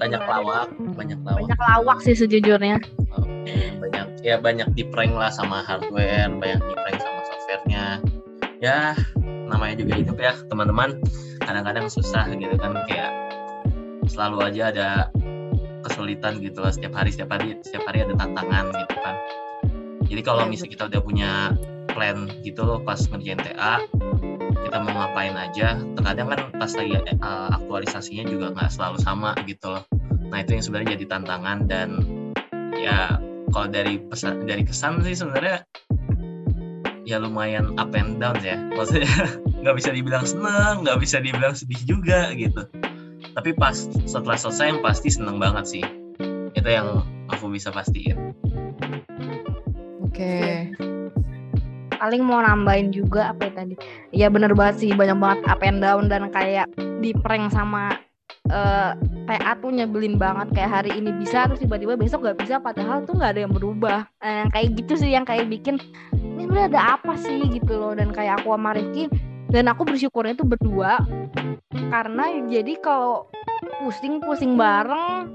Banyak 0.00 0.22
lawak, 0.24 0.68
banyak 0.96 1.20
lawak. 1.20 1.44
banyak 1.44 1.60
lawak 1.60 1.98
sih 2.00 2.16
sejujurnya 2.16 2.80
Oke, 3.20 3.56
banyak 3.76 4.06
ya 4.24 4.40
banyak 4.40 4.72
di 4.72 4.88
prank 4.88 5.12
lah 5.12 5.28
sama 5.28 5.60
hardware, 5.60 6.32
banyak 6.40 6.56
di 6.56 6.74
prank 6.74 6.98
sama 7.04 7.20
softwarenya. 7.28 7.84
Ya 8.64 8.96
namanya 9.44 9.76
juga 9.84 10.00
hidup 10.00 10.16
ya 10.16 10.32
teman-teman. 10.48 10.96
Kadang-kadang 11.44 11.92
susah 11.92 12.32
gitu 12.32 12.56
kan 12.56 12.80
kayak 12.88 13.12
selalu 14.08 14.38
aja 14.48 14.62
ada 14.72 14.88
kesulitan 15.84 16.40
gitu 16.40 16.64
lah 16.64 16.72
setiap 16.72 16.96
hari 16.96 17.12
setiap 17.12 17.36
hari 17.36 17.60
setiap 17.60 17.84
hari 17.84 18.04
ada 18.04 18.16
tantangan 18.16 18.72
gitu 18.72 18.96
kan. 19.04 19.14
Jadi 20.08 20.20
kalau 20.24 20.42
Ya, 20.42 20.50
misalnya 20.50 20.72
kita 20.74 20.84
udah 20.90 21.00
punya 21.04 21.30
plan 21.92 22.30
gitu 22.42 22.62
loh 22.62 22.78
pas 22.82 22.98
ngerjain 22.98 23.40
TA 23.40 23.84
kita 24.70 24.86
mau 24.86 24.94
ngapain 25.02 25.34
aja. 25.34 25.74
Terkadang 25.98 26.26
kan 26.30 26.40
pas 26.54 26.72
lagi 26.78 26.94
eh, 26.94 27.48
aktualisasinya 27.58 28.24
juga 28.30 28.54
nggak 28.54 28.70
selalu 28.70 28.98
sama 29.02 29.34
gitu 29.48 29.66
loh. 29.66 29.84
Nah 30.30 30.46
itu 30.46 30.54
yang 30.54 30.62
sebenarnya 30.62 30.88
jadi 30.94 31.04
tantangan 31.10 31.58
dan 31.66 31.88
ya 32.78 33.18
kalau 33.50 33.66
dari 33.66 33.98
pesan 33.98 34.46
dari 34.46 34.62
kesan 34.62 35.02
sih 35.02 35.18
sebenarnya 35.18 35.66
ya 37.02 37.18
lumayan 37.18 37.74
up 37.82 37.90
and 37.98 38.22
down 38.22 38.38
ya. 38.46 38.54
Maksudnya 38.78 39.10
nggak 39.66 39.74
bisa 39.74 39.90
dibilang 39.90 40.22
seneng 40.22 40.86
nggak 40.86 40.98
bisa 41.02 41.18
dibilang 41.18 41.58
sedih 41.58 41.82
juga 41.82 42.30
gitu. 42.38 42.62
Tapi 43.34 43.50
pas 43.58 43.74
setelah 44.06 44.38
selesai 44.38 44.76
yang 44.76 44.80
pasti 44.86 45.10
seneng 45.10 45.42
banget 45.42 45.66
sih. 45.66 45.84
Itu 46.54 46.68
yang 46.70 47.02
aku 47.26 47.50
bisa 47.50 47.74
pastiin. 47.74 48.38
Oke, 50.02 50.74
paling 52.00 52.24
mau 52.24 52.40
nambahin 52.40 52.88
juga 52.88 53.36
apa 53.36 53.52
ya 53.52 53.52
tadi. 53.52 53.74
Ya 54.10 54.26
bener 54.32 54.56
banget 54.56 54.80
sih 54.80 54.90
banyak 54.96 55.20
banget 55.20 55.40
up 55.44 55.60
and 55.60 55.84
down 55.84 56.08
dan 56.08 56.32
kayak 56.32 56.66
di 57.04 57.12
prank 57.12 57.52
sama 57.52 57.92
eh, 58.48 58.90
TA 59.28 59.52
tuh 59.60 59.68
nyebelin 59.68 60.16
banget. 60.16 60.56
Kayak 60.56 60.80
hari 60.80 60.96
ini 60.96 61.12
bisa 61.20 61.44
terus 61.44 61.60
tiba-tiba 61.60 62.00
besok 62.00 62.24
gak 62.24 62.40
bisa 62.40 62.56
padahal 62.56 63.04
tuh 63.04 63.20
nggak 63.20 63.36
ada 63.36 63.40
yang 63.44 63.52
berubah. 63.52 64.08
Eh, 64.24 64.48
kayak 64.48 64.80
gitu 64.80 64.96
sih 64.96 65.12
yang 65.12 65.28
kayak 65.28 65.52
bikin 65.52 65.76
ini 66.16 66.48
sebenarnya 66.48 66.68
ada 66.72 66.82
apa 66.96 67.12
sih? 67.20 67.44
gitu 67.52 67.76
loh. 67.76 67.92
Dan 67.92 68.16
kayak 68.16 68.40
aku 68.40 68.56
sama 68.56 68.72
Rifki 68.72 69.12
dan 69.52 69.68
aku 69.68 69.84
bersyukurnya 69.84 70.34
tuh 70.40 70.48
berdua. 70.48 71.04
Karena 71.70 72.24
jadi 72.48 72.80
kalau 72.80 73.28
pusing 73.84 74.24
pusing 74.24 74.56
bareng 74.56 75.28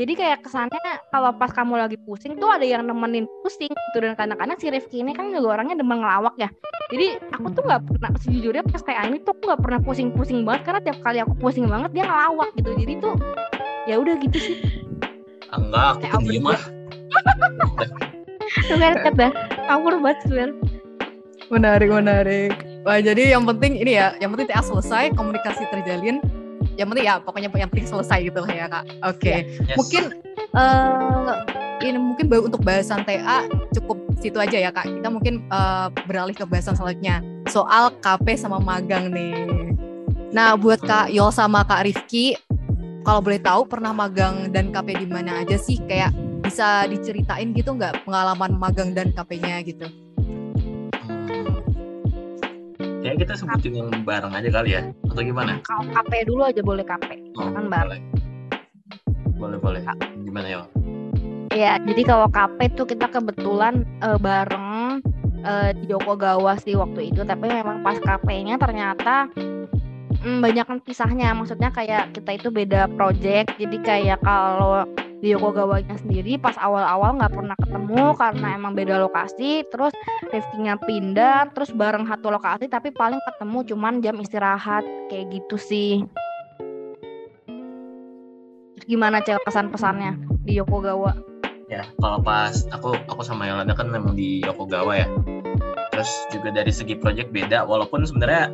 jadi 0.00 0.12
kayak 0.16 0.38
kesannya 0.48 0.80
kalau 1.12 1.36
pas 1.36 1.52
kamu 1.52 1.76
lagi 1.76 2.00
pusing 2.08 2.40
tuh 2.40 2.48
ada 2.48 2.64
yang 2.64 2.88
nemenin 2.88 3.28
pusing 3.44 3.68
gitu. 3.68 3.98
Dan 4.00 4.16
kadang-kadang 4.16 4.56
si 4.56 4.72
Rifki 4.72 5.04
ini 5.04 5.12
kan 5.12 5.28
juga 5.28 5.60
orangnya 5.60 5.76
demen 5.76 6.00
ngelawak 6.00 6.32
ya. 6.40 6.48
Jadi 6.88 7.20
aku 7.36 7.52
tuh 7.52 7.62
nggak 7.68 7.84
pernah 7.84 8.10
sejujurnya 8.24 8.64
pas 8.64 8.80
TA 8.80 9.04
ini 9.04 9.20
tuh 9.20 9.36
aku 9.36 9.52
nggak 9.52 9.60
pernah 9.60 9.80
pusing-pusing 9.84 10.48
banget. 10.48 10.62
Karena 10.64 10.80
tiap 10.80 10.98
kali 11.04 11.20
aku 11.20 11.36
pusing 11.36 11.68
banget 11.68 11.92
dia 11.92 12.08
ngelawak 12.08 12.48
gitu. 12.56 12.70
Jadi 12.80 12.92
tuh 12.96 13.14
ya 13.84 14.00
udah 14.00 14.14
gitu 14.24 14.38
sih. 14.40 14.56
Ah, 15.52 15.60
enggak 15.60 15.84
aku 15.84 16.00
Kayak 16.00 16.14
pendiam 16.24 16.48
ah 16.48 16.62
tuh 18.66 18.76
kan 18.78 18.94
kata 19.02 19.26
kabur 19.66 19.94
banget 19.98 20.18
sebenarnya 20.26 20.56
menarik 21.50 21.90
menarik. 21.90 22.52
Wah 22.86 23.02
jadi 23.02 23.36
yang 23.36 23.44
penting 23.44 23.76
ini 23.76 23.98
ya, 23.98 24.14
yang 24.22 24.32
penting 24.32 24.48
TA 24.48 24.62
selesai, 24.62 25.12
komunikasi 25.18 25.66
terjalin. 25.68 26.22
Yang 26.80 26.88
penting 26.96 27.06
ya 27.12 27.14
pokoknya 27.20 27.48
yang 27.52 27.68
penting 27.68 27.88
selesai 27.92 28.18
gitu 28.24 28.40
lah 28.40 28.52
ya 28.56 28.66
kak. 28.72 28.84
Oke, 29.04 29.34
Yes. 29.68 29.76
mungkin 29.76 30.02
eh 30.56 31.32
ini 31.84 31.96
mungkin 32.00 32.26
baru 32.32 32.48
untuk 32.48 32.64
bahasan 32.64 33.04
TA 33.04 33.44
cukup 33.76 34.00
situ 34.16 34.40
aja 34.40 34.56
ya 34.56 34.72
kak. 34.72 34.88
Kita 34.88 35.08
mungkin 35.12 35.44
eh, 35.44 35.86
beralih 36.08 36.32
ke 36.32 36.48
bahasan 36.48 36.72
selanjutnya 36.72 37.20
soal 37.52 37.92
KP 38.00 38.32
sama 38.40 38.56
magang 38.56 39.12
nih. 39.12 39.36
Nah 40.32 40.56
buat 40.56 40.80
kak 40.80 41.12
Yol 41.12 41.28
sama 41.28 41.68
kak 41.68 41.84
Rifki, 41.84 42.32
kalau 43.04 43.20
boleh 43.20 43.40
tahu 43.44 43.68
pernah 43.68 43.92
magang 43.92 44.48
dan 44.48 44.72
KP 44.72 45.04
di 45.04 45.06
mana 45.08 45.44
aja 45.44 45.60
sih? 45.60 45.76
Kayak 45.84 46.16
bisa 46.40 46.88
diceritain 46.88 47.52
gitu 47.52 47.76
nggak 47.76 48.08
pengalaman 48.08 48.56
magang 48.56 48.96
dan 48.96 49.12
KP-nya 49.12 49.60
gitu? 49.62 49.86
Hmm. 53.00 53.06
Ya 53.06 53.16
kita 53.16 53.32
sebutin 53.32 53.72
yang 53.74 53.88
bareng 54.04 54.28
aja 54.30 54.48
kali 54.52 54.76
ya 54.76 54.84
atau 55.08 55.22
gimana? 55.24 55.56
kalau 55.64 55.88
KP 55.88 56.12
dulu 56.28 56.42
aja 56.44 56.60
boleh 56.60 56.84
KP 56.84 57.08
Oh, 57.34 57.48
Kan 57.48 57.66
bareng. 57.66 57.88
boleh. 57.96 58.00
Boleh 59.34 59.58
boleh. 59.58 59.82
Gimana 60.20 60.46
ya? 60.46 60.60
Ya, 61.50 61.72
jadi 61.80 62.02
kalau 62.04 62.28
KP 62.28 62.76
tuh 62.76 62.84
kita 62.84 63.08
kebetulan 63.08 63.82
eh, 63.98 64.18
bareng 64.20 65.00
eh, 65.40 65.70
di 65.74 65.88
Yokogawa 65.88 66.60
sih 66.60 66.76
waktu 66.76 67.08
itu, 67.08 67.24
tapi 67.24 67.48
memang 67.48 67.80
pas 67.80 67.96
KP-nya 67.96 68.60
ternyata 68.60 69.32
mm, 70.24 70.82
pisahnya. 70.84 71.32
Maksudnya 71.32 71.70
kayak 71.72 72.16
kita 72.16 72.30
itu 72.36 72.48
beda 72.52 72.88
project, 72.94 73.56
jadi 73.56 73.76
kayak 73.80 74.18
kalau 74.24 74.84
di 75.20 75.36
Yokogawa-nya 75.36 76.00
sendiri 76.00 76.40
pas 76.40 76.56
awal-awal 76.56 77.20
nggak 77.20 77.34
pernah 77.36 77.56
ketemu 77.60 78.04
karena 78.16 78.46
emang 78.56 78.72
beda 78.72 78.96
lokasi, 79.04 79.68
terus 79.68 79.92
Rifki-nya 80.32 80.80
pindah, 80.80 81.52
terus 81.52 81.76
bareng 81.76 82.08
satu 82.08 82.32
lokasi 82.32 82.72
tapi 82.72 82.88
paling 82.88 83.20
ketemu 83.28 83.58
cuman 83.68 84.00
jam 84.00 84.16
istirahat 84.16 84.82
kayak 85.12 85.28
gitu 85.28 85.60
sih. 85.60 85.94
Gimana 88.88 89.20
cewek 89.20 89.44
kesan-pesannya 89.44 90.16
di 90.48 90.56
Yokogawa? 90.56 91.12
Ya 91.68 91.86
kalau 92.02 92.18
pas 92.24 92.66
aku 92.72 92.96
aku 93.06 93.22
sama 93.22 93.46
Yolanda 93.46 93.76
kan 93.76 93.92
memang 93.92 94.16
di 94.16 94.40
Yokogawa 94.42 95.04
ya. 95.04 95.08
Terus 95.92 96.10
juga 96.32 96.48
dari 96.50 96.72
segi 96.72 96.96
project 96.96 97.28
beda 97.30 97.68
walaupun 97.68 98.08
sebenarnya 98.08 98.48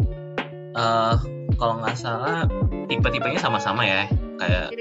eh 0.76 1.16
kalau 1.56 1.80
nggak 1.80 1.96
salah 1.96 2.44
tipe-tipenya 2.86 3.40
sama-sama 3.40 3.82
ya. 3.82 4.04
Kayak 4.36 4.76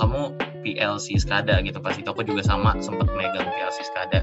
kamu 0.00 0.32
PLC 0.64 1.20
SCADA 1.20 1.60
gitu 1.64 1.80
pas 1.80 1.92
itu 1.96 2.08
aku 2.08 2.24
juga 2.24 2.40
sama 2.44 2.76
sempat 2.80 3.08
megang 3.12 3.44
PLC 3.44 3.84
SCADA. 3.84 4.20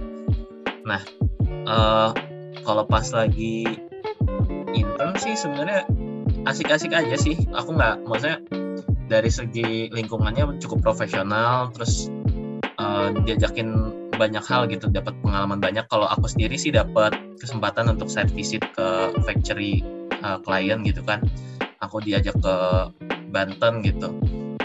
Nah 0.85 1.01
eh 1.47 2.09
kalau 2.65 2.83
pas 2.89 3.05
lagi 3.13 3.69
intern 4.73 5.15
sih 5.21 5.37
sebenarnya 5.37 5.85
asik-asik 6.49 6.91
aja 6.91 7.15
sih. 7.15 7.37
Aku 7.53 7.77
nggak 7.77 8.03
maksudnya 8.09 8.41
dari 9.07 9.31
segi 9.31 9.87
lingkungannya 9.93 10.59
cukup 10.59 10.83
profesional 10.83 11.71
terus 11.71 12.11
eh, 12.77 13.07
diajakin 13.23 13.95
banyak 14.17 14.43
hal 14.43 14.65
gitu 14.67 14.89
dapat 14.89 15.13
pengalaman 15.21 15.61
banyak 15.61 15.85
kalau 15.87 16.09
aku 16.09 16.25
sendiri 16.25 16.57
sih 16.57 16.73
dapat 16.73 17.13
kesempatan 17.37 17.87
untuk 17.93 18.09
site 18.09 18.33
visit 18.33 18.65
ke 18.73 19.13
factory 19.23 19.85
eh, 20.24 20.39
klien 20.41 20.79
gitu 20.86 21.01
kan. 21.03 21.21
Aku 21.81 22.01
diajak 22.01 22.36
ke 22.41 22.55
Banten 23.27 23.83
gitu 23.83 24.09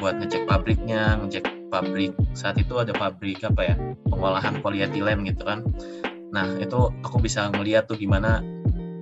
buat 0.03 0.19
ngecek 0.19 0.51
pabriknya 0.51 1.15
ngecek 1.23 1.71
pabrik. 1.71 2.11
Saat 2.35 2.59
itu 2.59 2.75
ada 2.75 2.91
pabrik 2.91 3.39
apa 3.47 3.63
ya 3.63 3.75
pengolahan 4.11 4.59
polietilen 4.59 5.23
gitu 5.23 5.47
kan. 5.47 5.63
Nah 6.35 6.59
itu 6.59 6.91
aku 7.07 7.23
bisa 7.23 7.47
ngeliat 7.55 7.87
tuh 7.87 7.95
gimana 7.95 8.43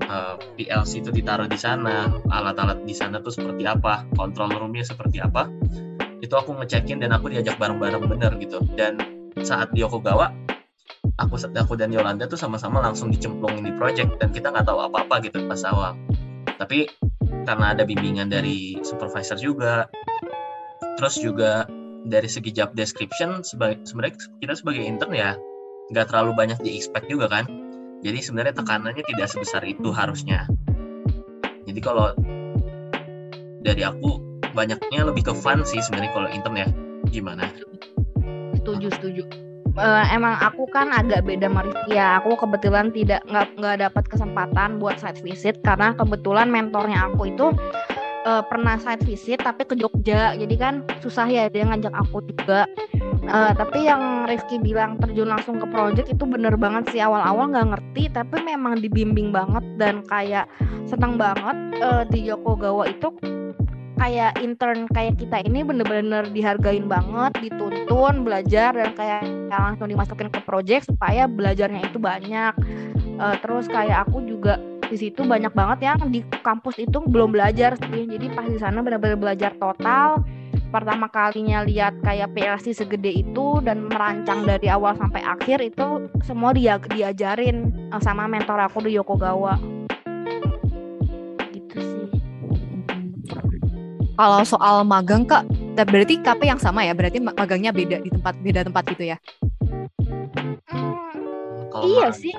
uh, 0.05 0.37
PLC 0.61 1.01
itu 1.01 1.09
ditaruh 1.09 1.49
di 1.49 1.57
sana 1.57 2.13
alat-alat 2.29 2.85
di 2.85 2.93
sana 2.93 3.25
tuh 3.25 3.33
seperti 3.33 3.65
apa 3.65 4.05
control 4.13 4.53
roomnya 4.53 4.85
seperti 4.85 5.25
apa. 5.25 5.49
Itu 6.21 6.37
aku 6.37 6.53
ngecekin 6.61 7.01
dan 7.01 7.17
aku 7.17 7.33
diajak 7.33 7.57
bareng-bareng 7.57 8.05
bener 8.05 8.37
gitu. 8.37 8.61
Dan 8.77 9.01
saat 9.41 9.73
di 9.73 9.81
Yokogawa 9.81 10.29
aku 11.17 11.41
aku 11.41 11.73
dan 11.81 11.93
Yolanda 11.97 12.29
tuh 12.29 12.37
sama-sama 12.37 12.85
langsung 12.85 13.09
dicemplungin 13.09 13.65
di 13.65 13.73
project 13.73 14.21
dan 14.21 14.33
kita 14.33 14.53
nggak 14.53 14.69
tahu 14.69 14.85
apa-apa 14.85 15.25
gitu 15.25 15.45
pas 15.49 15.65
awal 15.69 15.97
tapi 16.61 16.85
karena 17.49 17.73
ada 17.73 17.89
bimbingan 17.89 18.29
dari 18.29 18.77
supervisor 18.85 19.41
juga 19.41 19.89
terus 21.01 21.17
juga 21.17 21.65
dari 22.05 22.29
segi 22.29 22.53
job 22.53 22.77
description 22.77 23.41
sebenarnya 23.41 24.15
kita 24.45 24.53
sebagai 24.53 24.85
intern 24.85 25.17
ya 25.17 25.33
nggak 25.91 26.07
terlalu 26.07 26.33
banyak 26.39 26.59
di 26.63 26.79
expect 26.79 27.11
juga 27.11 27.27
kan? 27.27 27.45
Jadi 28.01 28.19
sebenarnya 28.25 28.55
tekanannya 28.57 29.05
tidak 29.05 29.29
sebesar 29.29 29.61
itu 29.67 29.91
harusnya. 29.93 30.49
Jadi 31.69 31.81
kalau 31.83 32.15
dari 33.61 33.85
aku 33.85 34.23
banyaknya 34.57 35.05
lebih 35.05 35.29
ke 35.29 35.35
fun 35.37 35.61
sih 35.67 35.83
sebenarnya 35.85 36.13
kalau 36.17 36.29
intern 36.31 36.57
ya. 36.57 36.69
Gimana? 37.11 37.51
Setuju 38.57 38.89
setuju 38.97 39.50
Eh, 39.79 40.05
emang 40.11 40.35
aku 40.43 40.67
kan 40.67 40.91
agak 40.91 41.23
beda 41.23 41.47
Rizky 41.47 41.95
ya. 41.95 42.19
Aku 42.19 42.35
kebetulan 42.35 42.91
tidak 42.91 43.23
nggak 43.31 43.55
nggak 43.55 43.77
dapat 43.87 44.05
kesempatan 44.11 44.83
buat 44.83 44.99
site 44.99 45.23
visit 45.23 45.63
karena 45.63 45.95
kebetulan 45.95 46.51
mentornya 46.51 47.07
aku 47.07 47.31
itu 47.31 47.55
uh, 48.27 48.43
pernah 48.51 48.77
site 48.83 49.07
visit 49.07 49.39
tapi 49.39 49.63
ke 49.63 49.79
Jogja. 49.79 50.35
Jadi 50.35 50.55
kan 50.59 50.83
susah 50.99 51.31
ya 51.31 51.47
dia 51.47 51.63
ngajak 51.71 51.95
aku 51.95 52.19
juga 52.27 52.67
uh, 53.31 53.53
tapi 53.55 53.87
yang 53.87 54.27
Rifki 54.27 54.59
bilang 54.59 54.99
terjun 54.99 55.31
langsung 55.31 55.63
ke 55.63 55.67
project 55.71 56.11
itu 56.11 56.25
bener 56.27 56.59
banget 56.59 56.91
sih. 56.91 57.01
Awal-awal 57.01 57.55
nggak 57.55 57.69
ngerti 57.71 58.03
tapi 58.11 58.43
memang 58.43 58.83
dibimbing 58.83 59.31
banget 59.31 59.63
dan 59.79 60.03
kayak 60.11 60.51
senang 60.91 61.15
banget 61.15 61.57
uh, 61.79 62.03
di 62.11 62.27
Yokogawa 62.27 62.91
itu 62.91 63.15
kayak 64.01 64.41
intern 64.41 64.89
kayak 64.89 65.21
kita 65.21 65.45
ini 65.45 65.61
bener-bener 65.61 66.25
dihargain 66.33 66.89
banget, 66.89 67.37
dituntun, 67.45 68.25
belajar 68.25 68.73
dan 68.73 68.97
kayak 68.97 69.29
langsung 69.53 69.93
dimasukin 69.93 70.33
ke 70.33 70.41
project 70.41 70.89
supaya 70.89 71.29
belajarnya 71.29 71.85
itu 71.85 72.01
banyak. 72.01 72.57
Uh, 73.21 73.37
terus 73.45 73.69
kayak 73.69 74.09
aku 74.09 74.25
juga 74.25 74.57
di 74.89 74.97
situ 74.97 75.23
banyak 75.23 75.53
banget 75.53 75.79
yang 75.87 76.01
di 76.09 76.25
kampus 76.41 76.81
itu 76.81 76.97
belum 77.05 77.37
belajar 77.37 77.77
sih. 77.77 78.09
Jadi 78.09 78.33
pas 78.33 78.49
di 78.49 78.57
sana 78.57 78.81
benar-benar 78.81 79.21
belajar 79.21 79.53
total. 79.61 80.25
Pertama 80.71 81.11
kalinya 81.11 81.67
lihat 81.67 81.99
kayak 82.01 82.33
PLC 82.33 82.73
segede 82.73 83.11
itu 83.11 83.59
dan 83.61 83.91
merancang 83.91 84.47
dari 84.47 84.71
awal 84.71 84.95
sampai 84.97 85.21
akhir 85.21 85.61
itu 85.61 86.09
semua 86.23 86.55
dia 86.55 86.79
diajarin 86.79 87.91
eh, 87.91 88.01
sama 88.01 88.31
mentor 88.31 88.65
aku 88.65 88.81
di 88.87 88.97
Yokogawa. 88.97 89.81
Kalau 94.21 94.45
soal 94.45 94.85
magang 94.85 95.25
kak, 95.25 95.49
berarti 95.81 96.21
KP 96.21 96.45
yang 96.45 96.61
sama 96.61 96.85
ya? 96.85 96.93
Berarti 96.93 97.25
magangnya 97.25 97.73
beda 97.73 98.05
di 98.05 98.13
tempat 98.13 98.37
beda 98.45 98.69
tempat 98.69 98.85
gitu 98.93 99.09
ya? 99.09 99.17
Hmm, 100.69 100.93
iya 101.89 102.13
sih. 102.13 102.37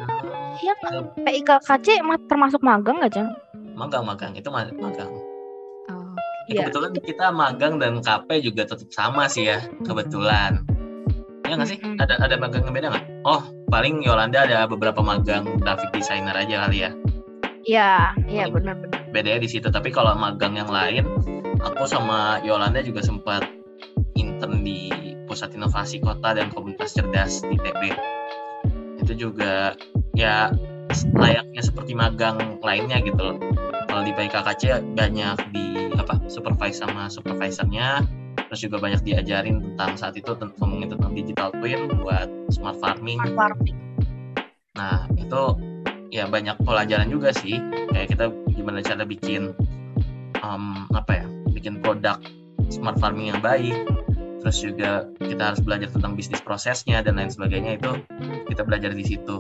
Iya 0.62 0.78
PIKKC 1.26 2.06
termasuk 2.30 2.62
magang 2.62 3.02
nggak 3.02 3.18
Cang? 3.18 3.34
Magang 3.74 4.06
magang 4.06 4.38
itu 4.38 4.46
magang. 4.54 5.10
Oh, 5.90 6.14
ya, 6.54 6.70
kebetulan 6.70 6.94
kita 7.02 7.34
magang 7.34 7.82
dan 7.82 7.98
KP 7.98 8.30
juga 8.46 8.70
tetap 8.70 8.94
sama 8.94 9.26
sih 9.26 9.50
ya 9.50 9.66
kebetulan. 9.82 10.62
Ya 11.50 11.58
nggak 11.58 11.66
sih? 11.66 11.82
Ada 11.98 12.22
ada 12.22 12.38
magang 12.38 12.62
yang 12.62 12.78
beda 12.78 12.88
nggak? 12.94 13.26
Oh 13.26 13.42
paling 13.74 14.06
Yolanda 14.06 14.46
ada 14.46 14.70
beberapa 14.70 15.02
magang 15.02 15.50
graphic 15.58 15.90
designer 15.98 16.38
aja 16.38 16.70
kali 16.70 16.86
ya. 16.86 16.94
Iya, 17.66 17.94
iya 18.30 18.46
benar-benar. 18.54 19.02
Bedanya 19.10 19.42
di 19.42 19.50
situ. 19.50 19.66
Tapi 19.74 19.90
kalau 19.90 20.14
magang 20.14 20.54
yang 20.54 20.70
lain 20.70 21.10
aku 21.62 21.86
sama 21.86 22.41
Yolanda 22.41 22.82
juga 22.82 23.06
sempat 23.06 23.46
intern 24.18 24.65
di 24.65 24.91
Pusat 25.30 25.56
Inovasi 25.56 26.03
Kota 26.03 26.36
dan 26.36 26.51
Komunitas 26.51 26.98
Cerdas 26.98 27.46
di 27.46 27.56
TB. 27.56 27.82
Itu 29.01 29.13
juga 29.15 29.77
ya 30.18 30.51
layaknya 31.15 31.62
seperti 31.63 31.96
magang 31.96 32.60
lainnya 32.60 33.00
gitu 33.00 33.22
loh. 33.22 33.38
Kalau 33.88 34.03
di 34.03 34.12
PKKC 34.12 34.96
banyak 34.96 35.38
di 35.56 35.91
apa 35.96 36.20
supervise 36.27 36.84
sama 36.84 37.08
supervisornya, 37.08 38.03
terus 38.51 38.60
juga 38.63 38.80
banyak 38.84 39.03
diajarin 39.08 39.63
tentang 39.63 39.96
saat 39.96 40.15
itu 40.20 40.36
ngomongin 40.60 40.91
tentang 40.91 41.12
digital 41.15 41.50
twin 41.56 41.88
buat 42.03 42.27
smart 42.51 42.77
farming. 42.84 43.20
Smart 43.24 43.56
farming. 43.56 43.77
Nah 44.75 45.08
itu 45.15 45.41
ya 46.12 46.27
banyak 46.27 46.60
pelajaran 46.68 47.08
juga 47.08 47.32
sih 47.32 47.56
kayak 47.96 48.12
kita 48.12 48.25
gimana 48.51 48.84
cara 48.84 49.08
bikin 49.08 49.56
um, 50.44 50.84
apa 50.91 51.24
ya 51.24 51.25
bikin 51.62 51.77
produk 51.86 52.18
smart 52.74 52.98
farming 52.98 53.30
yang 53.30 53.41
baik. 53.46 53.77
Terus 54.41 54.58
juga 54.58 55.06
kita 55.22 55.53
harus 55.53 55.62
belajar 55.62 55.94
tentang 55.94 56.18
bisnis 56.18 56.41
prosesnya 56.41 57.06
dan 57.06 57.22
lain 57.22 57.30
sebagainya 57.30 57.77
itu 57.77 58.01
kita 58.50 58.65
belajar 58.65 58.89
di 58.89 59.06
situ. 59.06 59.38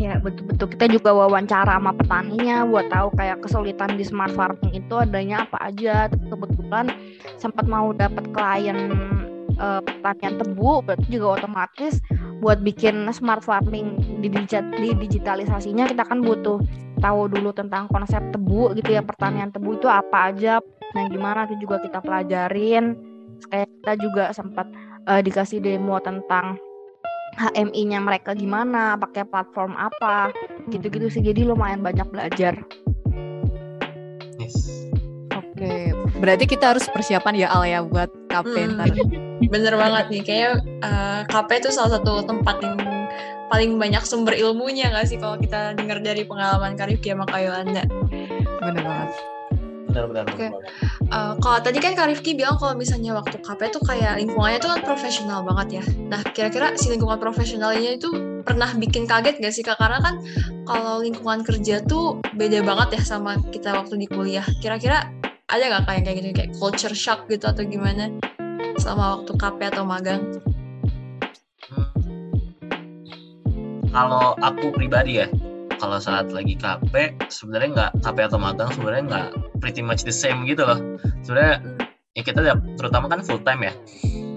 Ya 0.00 0.16
betul-betul. 0.16 0.72
Kita 0.72 0.86
juga 0.88 1.10
wawancara 1.12 1.76
sama 1.76 1.92
petaninya 1.92 2.64
buat 2.64 2.88
tahu 2.88 3.12
kayak 3.18 3.44
kesulitan 3.44 3.98
di 3.98 4.06
smart 4.06 4.32
farming 4.32 4.72
itu 4.72 4.94
adanya 4.96 5.44
apa 5.44 5.68
aja. 5.68 6.08
Kebetulan 6.08 6.88
sempat 7.36 7.68
mau 7.68 7.92
dapat 7.92 8.24
klien 8.32 8.88
uh, 9.58 9.82
pertanian 9.82 10.38
tebu 10.40 10.82
berarti 10.86 11.06
juga 11.10 11.42
otomatis 11.42 12.00
buat 12.38 12.62
bikin 12.62 13.06
smart 13.10 13.42
farming 13.42 13.98
di, 14.22 14.30
di 14.30 14.88
digitalisasinya 14.94 15.90
kita 15.90 16.06
kan 16.06 16.22
butuh 16.22 16.62
tahu 16.98 17.30
dulu 17.30 17.50
tentang 17.54 17.86
konsep 17.90 18.22
tebu 18.34 18.74
gitu 18.78 18.94
ya 18.94 19.02
pertanian 19.02 19.50
tebu 19.50 19.78
itu 19.78 19.86
apa 19.86 20.34
aja 20.34 20.62
yang 20.96 21.08
gimana 21.12 21.46
itu 21.46 21.68
juga 21.68 21.82
kita 21.82 21.98
pelajarin 22.02 22.96
kayak 23.50 23.68
kita 23.70 23.92
juga 24.02 24.24
sempat 24.34 24.66
uh, 25.06 25.20
dikasih 25.22 25.62
demo 25.62 25.98
tentang 26.02 26.58
HMI-nya 27.38 28.02
mereka 28.02 28.34
gimana, 28.34 28.98
pakai 28.98 29.22
platform 29.22 29.78
apa, 29.78 30.34
gitu-gitu 30.74 31.06
sih. 31.06 31.22
Jadi 31.22 31.46
lumayan 31.46 31.86
banyak 31.86 32.08
belajar. 32.10 32.58
Yes. 34.42 34.88
Oke, 35.38 35.94
berarti 36.18 36.44
kita 36.50 36.74
harus 36.74 36.84
persiapan 36.90 37.34
ya 37.34 37.48
Al 37.50 37.64
ya 37.64 37.80
buat 37.82 38.10
KP 38.28 38.54
hmm. 38.54 39.28
Bener 39.54 39.74
banget 39.78 40.04
nih, 40.10 40.22
kayak 40.26 40.52
uh, 40.82 41.22
KP 41.30 41.62
itu 41.62 41.70
salah 41.70 41.96
satu 41.96 42.26
tempat 42.26 42.58
yang 42.58 42.76
paling 43.48 43.80
banyak 43.80 44.04
sumber 44.04 44.36
ilmunya 44.36 44.92
gak 44.92 45.08
sih 45.08 45.16
kalau 45.16 45.40
kita 45.40 45.72
dengar 45.78 46.02
dari 46.04 46.26
pengalaman 46.26 46.76
Karif 46.76 47.00
sama 47.00 47.24
Kak 47.24 47.40
Yolanda. 47.40 47.84
Bener 48.60 48.82
banget. 48.84 49.10
Benar-benar. 49.88 50.28
Oke. 50.28 50.36
Okay. 50.36 50.50
Uh, 51.08 51.32
kalau 51.40 51.58
tadi 51.64 51.80
kan 51.80 51.96
Kak 51.96 52.12
Rifki 52.12 52.36
bilang 52.36 52.60
kalau 52.60 52.76
misalnya 52.76 53.16
waktu 53.16 53.40
KP 53.40 53.72
tuh 53.72 53.80
kayak 53.88 54.20
lingkungannya 54.20 54.60
tuh 54.60 54.70
kan 54.76 54.80
profesional 54.84 55.40
banget 55.40 55.80
ya. 55.80 55.84
Nah 56.12 56.20
kira-kira 56.36 56.76
si 56.76 56.92
lingkungan 56.92 57.16
profesionalnya 57.16 57.96
itu 57.96 58.12
pernah 58.44 58.68
bikin 58.76 59.08
kaget 59.08 59.40
gak 59.40 59.54
sih 59.56 59.64
Kak? 59.64 59.80
Karena 59.80 60.04
kan 60.04 60.20
kalau 60.68 61.00
lingkungan 61.00 61.40
kerja 61.40 61.80
tuh 61.88 62.20
beda 62.36 62.60
banget 62.60 63.00
ya 63.00 63.02
sama 63.16 63.40
kita 63.48 63.72
waktu 63.72 63.96
di 63.96 64.06
kuliah. 64.12 64.44
Kira-kira 64.60 65.08
ada 65.48 65.64
nggak 65.64 65.84
kayak 65.88 66.02
kayak 66.04 66.16
gitu 66.20 66.28
kayak 66.36 66.52
culture 66.60 66.92
shock 66.92 67.24
gitu 67.32 67.48
atau 67.48 67.64
gimana? 67.64 68.12
selama 68.78 69.20
waktu 69.20 69.32
KP 69.34 69.58
atau 69.74 69.84
magang? 69.84 70.22
Hmm. 71.68 71.90
Kalau 73.90 74.38
aku 74.38 74.70
pribadi 74.70 75.24
ya, 75.24 75.26
kalau 75.82 75.98
saat 75.98 76.30
lagi 76.30 76.54
KP 76.54 77.18
sebenarnya 77.26 77.68
nggak 77.74 77.90
KP 78.06 78.18
atau 78.30 78.38
magang 78.38 78.70
sebenarnya 78.70 79.02
nggak 79.10 79.28
pretty 79.58 79.82
much 79.82 80.06
the 80.06 80.14
same 80.14 80.46
gitu 80.46 80.62
loh. 80.62 80.78
Sebenarnya 81.26 81.64
ya 82.14 82.22
kita 82.22 82.40
terutama 82.78 83.10
kan 83.10 83.26
full 83.26 83.42
time 83.42 83.66
ya. 83.66 83.74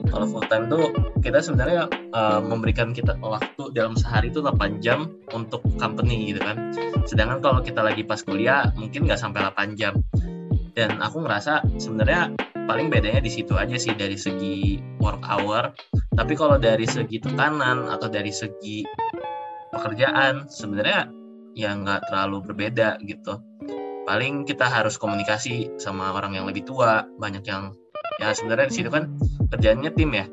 Kalau 0.09 0.25
full 0.27 0.43
time 0.49 0.67
tuh 0.67 0.91
kita 1.21 1.39
sebenarnya 1.39 1.87
uh, 2.11 2.41
memberikan 2.43 2.91
kita 2.91 3.15
waktu 3.21 3.71
dalam 3.71 3.95
sehari 3.95 4.27
itu 4.33 4.43
8 4.43 4.83
jam 4.83 5.07
untuk 5.31 5.63
company 5.77 6.33
gitu 6.33 6.41
kan. 6.41 6.73
Sedangkan 7.07 7.39
kalau 7.39 7.61
kita 7.63 7.79
lagi 7.79 8.03
pas 8.03 8.19
kuliah 8.19 8.73
mungkin 8.75 9.07
nggak 9.07 9.21
sampai 9.21 9.47
8 9.53 9.79
jam. 9.79 9.95
Dan 10.71 10.99
aku 11.03 11.23
ngerasa 11.23 11.65
sebenarnya 11.75 12.31
paling 12.67 12.87
bedanya 12.87 13.19
di 13.19 13.31
situ 13.31 13.57
aja 13.59 13.75
sih 13.75 13.91
dari 13.95 14.15
segi 14.15 14.79
work 15.03 15.23
hour. 15.27 15.75
Tapi 16.15 16.33
kalau 16.35 16.55
dari 16.55 16.87
segi 16.87 17.19
tekanan 17.19 17.91
atau 17.91 18.07
dari 18.07 18.31
segi 18.31 18.87
pekerjaan 19.71 20.47
sebenarnya 20.51 21.07
ya 21.55 21.75
nggak 21.75 22.11
terlalu 22.11 22.51
berbeda 22.51 22.99
gitu. 23.03 23.39
Paling 24.07 24.47
kita 24.47 24.67
harus 24.67 24.95
komunikasi 24.95 25.71
sama 25.79 26.11
orang 26.11 26.35
yang 26.35 26.45
lebih 26.47 26.63
tua 26.67 27.05
banyak 27.19 27.43
yang 27.47 27.75
ya 28.19 28.35
sebenarnya 28.35 28.67
di 28.71 28.75
situ 28.75 28.89
kan 28.91 29.11
kerjanya 29.51 29.91
tim 29.91 30.11
ya. 30.15 30.25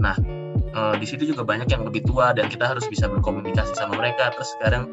Nah 0.00 0.16
eh, 0.54 0.94
di 1.00 1.06
situ 1.08 1.28
juga 1.28 1.44
banyak 1.44 1.68
yang 1.68 1.84
lebih 1.84 2.04
tua 2.04 2.32
dan 2.36 2.48
kita 2.48 2.68
harus 2.76 2.84
bisa 2.88 3.08
berkomunikasi 3.08 3.76
sama 3.76 3.96
mereka. 3.96 4.32
Terus 4.36 4.48
sekarang 4.56 4.84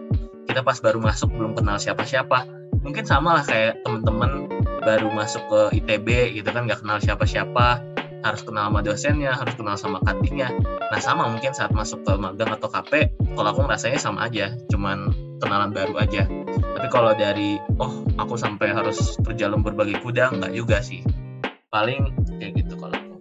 kita 0.47 0.63
pas 0.63 0.79
baru 0.79 1.03
masuk 1.03 1.29
belum 1.35 1.53
kenal 1.59 1.75
siapa-siapa 1.75 2.47
mungkin 2.81 3.03
sama 3.03 3.41
lah 3.41 3.43
kayak 3.43 3.83
temen-temen 3.83 4.47
baru 4.87 5.11
masuk 5.11 5.43
ke 5.51 5.83
ITB 5.83 6.39
gitu 6.39 6.47
kan 6.47 6.63
nggak 6.63 6.79
kenal 6.79 6.95
siapa-siapa 7.03 7.83
harus 8.23 8.41
kenal 8.47 8.71
sama 8.71 8.79
dosennya 8.79 9.35
harus 9.35 9.51
kenal 9.59 9.75
sama 9.75 9.99
kantinnya. 10.07 10.47
Nah 10.87 10.99
sama 11.03 11.27
mungkin 11.27 11.51
saat 11.51 11.75
masuk 11.75 12.07
ke 12.07 12.15
magang 12.15 12.47
atau 12.55 12.71
KP 12.71 13.11
kalau 13.35 13.51
aku 13.51 13.67
ngerasanya 13.67 13.99
sama 13.99 14.31
aja 14.31 14.55
cuman 14.71 15.11
kenalan 15.43 15.75
baru 15.75 15.99
aja. 15.99 16.23
Tapi 16.55 16.87
kalau 16.87 17.11
dari 17.19 17.59
oh 17.83 18.07
aku 18.15 18.39
sampai 18.39 18.71
harus 18.71 19.19
kerja 19.27 19.51
lembur 19.51 19.75
bagi 19.75 19.99
kuda 19.99 20.31
nggak 20.39 20.55
juga 20.55 20.79
sih. 20.79 21.03
Paling 21.67 22.07
kayak 22.39 22.63
gitu 22.63 22.79
kalau 22.79 22.95
aku. 22.95 23.15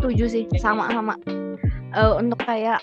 Setuju 0.00 0.24
sih 0.32 0.44
sama-sama 0.56 1.12
uh, 1.92 2.16
untuk 2.16 2.40
kayak 2.40 2.80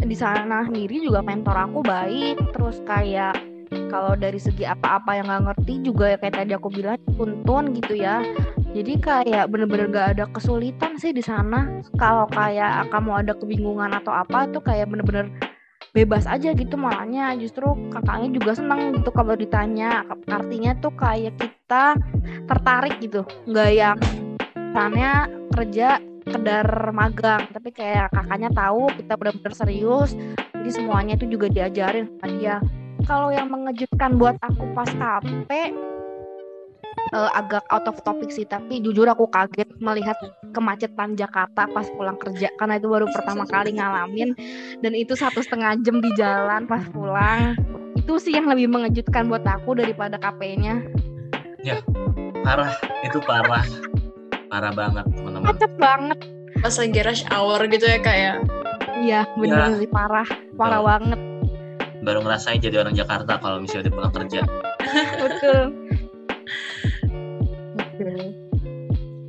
di 0.00 0.14
sana 0.14 0.64
sendiri 0.64 1.02
juga 1.04 1.20
mentor 1.26 1.58
aku 1.58 1.82
baik 1.84 2.38
terus 2.56 2.80
kayak 2.88 3.49
kalau 3.90 4.14
dari 4.14 4.38
segi 4.38 4.62
apa-apa 4.62 5.18
yang 5.18 5.26
nggak 5.26 5.44
ngerti 5.50 5.74
juga 5.82 6.14
ya 6.14 6.18
kayak 6.22 6.34
tadi 6.38 6.52
aku 6.54 6.68
bilang 6.70 6.96
tuntun 7.18 7.74
gitu 7.74 7.98
ya. 7.98 8.22
Jadi 8.70 9.02
kayak 9.02 9.50
bener-bener 9.50 9.90
gak 9.90 10.08
ada 10.14 10.24
kesulitan 10.30 10.94
sih 10.94 11.10
di 11.10 11.18
sana. 11.18 11.82
Kalau 11.98 12.30
kayak 12.30 12.86
kamu 12.94 13.26
ada 13.26 13.32
kebingungan 13.34 13.90
atau 13.90 14.14
apa 14.14 14.46
tuh 14.46 14.62
kayak 14.62 14.86
bener-bener 14.86 15.26
bebas 15.90 16.22
aja 16.30 16.54
gitu 16.54 16.78
malahnya. 16.78 17.34
Justru 17.34 17.66
kakaknya 17.90 18.30
juga 18.30 18.54
seneng 18.54 18.94
gitu 18.94 19.10
kalau 19.10 19.34
ditanya. 19.34 20.06
Artinya 20.30 20.78
tuh 20.78 20.94
kayak 20.94 21.34
kita 21.42 21.98
tertarik 22.46 23.02
gitu. 23.02 23.26
Nggak 23.50 23.70
yang 23.74 23.98
misalnya 24.70 25.26
kerja 25.50 25.98
sekedar 26.30 26.94
magang 26.94 27.42
tapi 27.50 27.74
kayak 27.74 28.06
kakaknya 28.14 28.54
tahu 28.54 28.86
kita 28.94 29.18
benar-benar 29.18 29.50
serius 29.50 30.14
jadi 30.62 30.70
semuanya 30.70 31.18
itu 31.18 31.26
juga 31.26 31.50
diajarin 31.50 32.06
sama 32.06 32.30
dia 32.38 32.56
kalau 33.04 33.30
yang 33.32 33.48
mengejutkan 33.48 34.16
buat 34.20 34.36
aku 34.42 34.64
pas 34.76 34.88
KP 34.88 35.50
eh, 37.14 37.30
agak 37.34 37.64
out 37.70 37.86
of 37.88 37.96
topic 38.02 38.32
sih 38.32 38.44
tapi 38.44 38.80
jujur 38.82 39.06
aku 39.08 39.28
kaget 39.30 39.68
melihat 39.80 40.16
kemacetan 40.50 41.14
Jakarta 41.14 41.70
pas 41.70 41.86
pulang 41.94 42.18
kerja 42.18 42.50
karena 42.58 42.76
itu 42.76 42.88
baru 42.90 43.06
pertama 43.12 43.46
kali 43.46 43.76
ngalamin 43.76 44.34
dan 44.82 44.92
itu 44.92 45.14
satu 45.14 45.40
setengah 45.40 45.78
jam 45.84 46.02
di 46.02 46.10
jalan 46.18 46.66
pas 46.66 46.82
pulang. 46.90 47.54
Itu 47.98 48.16
sih 48.22 48.32
yang 48.32 48.48
lebih 48.48 48.70
mengejutkan 48.70 49.28
buat 49.28 49.44
aku 49.44 49.76
daripada 49.76 50.16
KP-nya 50.16 50.82
parah 52.40 52.72
itu 53.04 53.18
parah. 53.22 53.64
Parah 54.50 54.72
banget 54.74 55.06
teman-teman. 55.14 55.54
Macet 55.54 55.72
banget. 55.78 56.18
Pas 56.60 56.74
lagi 56.74 57.00
rush 57.06 57.24
hour 57.30 57.60
gitu 57.70 57.86
ya 57.86 57.98
kayak 58.02 58.36
iya 59.00 59.20
bener 59.38 59.78
sih 59.78 59.88
parah. 59.88 60.26
Parah 60.58 60.80
Betul. 60.82 60.90
banget 60.90 61.20
baru 62.00 62.24
ngerasain 62.24 62.60
jadi 62.60 62.80
orang 62.80 62.96
Jakarta 62.96 63.36
kalau 63.40 63.60
misalnya 63.60 63.88
udah 63.88 63.94
pulang 63.96 64.14
kerja 64.14 64.40
betul 65.20 65.64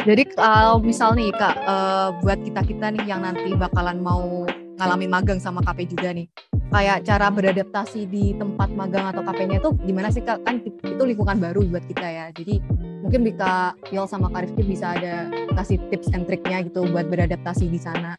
Jadi 0.01 0.33
kalau 0.33 0.81
misal 0.81 1.13
nih 1.13 1.29
kak, 1.29 1.61
eh, 1.61 2.09
buat 2.25 2.41
kita 2.41 2.65
kita 2.65 2.89
nih 2.89 3.05
yang 3.05 3.21
nanti 3.21 3.53
bakalan 3.53 4.01
mau 4.01 4.49
ngalamin 4.81 5.13
magang 5.13 5.37
sama 5.37 5.61
KP 5.61 5.93
juga 5.93 6.09
nih, 6.09 6.25
kayak 6.73 7.05
cara 7.05 7.29
beradaptasi 7.29 8.09
di 8.09 8.33
tempat 8.33 8.73
magang 8.73 9.13
atau 9.13 9.21
KP-nya 9.21 9.61
itu 9.61 9.77
gimana 9.85 10.09
sih 10.09 10.25
kak? 10.25 10.41
Kan 10.41 10.65
itu 10.65 11.03
lingkungan 11.05 11.37
baru 11.37 11.61
buat 11.69 11.85
kita 11.85 12.07
ya. 12.07 12.25
Jadi 12.33 12.57
mungkin 13.05 13.21
bisa 13.21 13.77
Yol 13.93 14.09
sama 14.09 14.33
Kak 14.33 14.49
Rifki 14.49 14.63
bisa 14.65 14.97
ada 14.97 15.29
kasih 15.53 15.77
tips 15.93 16.09
and 16.17 16.25
triknya 16.25 16.65
gitu 16.65 16.81
buat 16.89 17.05
beradaptasi 17.05 17.69
di 17.69 17.77
sana. 17.77 18.17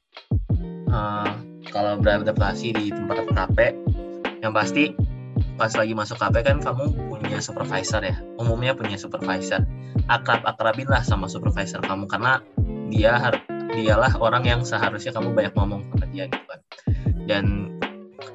Eh, 0.86 1.32
kalau 1.74 1.98
beradaptasi 1.98 2.78
di 2.78 2.94
tempat 2.94 3.26
KP 3.26 3.58
yang 4.42 4.50
pasti 4.50 4.92
pas 5.54 5.70
lagi 5.72 5.94
masuk 5.94 6.18
KP 6.18 6.42
kan 6.42 6.58
kamu 6.58 6.90
punya 7.08 7.38
supervisor 7.38 8.02
ya? 8.02 8.18
Umumnya 8.36 8.74
punya 8.74 8.98
supervisor. 8.98 9.62
Akrab 10.10 10.42
akrabin 10.42 10.90
lah 10.90 11.06
sama 11.06 11.30
supervisor 11.30 11.78
kamu 11.78 12.10
karena 12.10 12.42
dia 12.90 13.16
dialah 13.72 14.12
orang 14.18 14.44
yang 14.44 14.60
seharusnya 14.66 15.14
kamu 15.14 15.32
banyak 15.32 15.54
ngomong 15.54 15.86
sama 15.94 16.06
dia 16.10 16.26
gitu 16.26 16.44
kan. 16.50 16.60
Dan 17.24 17.44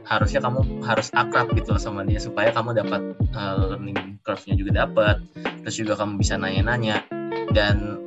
harusnya 0.08 0.40
kamu 0.40 0.82
harus 0.88 1.12
akrab 1.12 1.52
gitu 1.52 1.76
loh 1.76 1.84
sama 1.84 2.08
dia 2.08 2.24
supaya 2.24 2.56
kamu 2.56 2.80
dapat 2.80 3.02
eh, 3.20 3.56
learning 3.60 4.24
curve-nya 4.24 4.56
juga 4.56 4.72
dapat 4.88 5.20
terus 5.62 5.76
juga 5.76 6.00
kamu 6.00 6.16
bisa 6.16 6.40
nanya-nanya. 6.40 7.04
Dan 7.52 8.00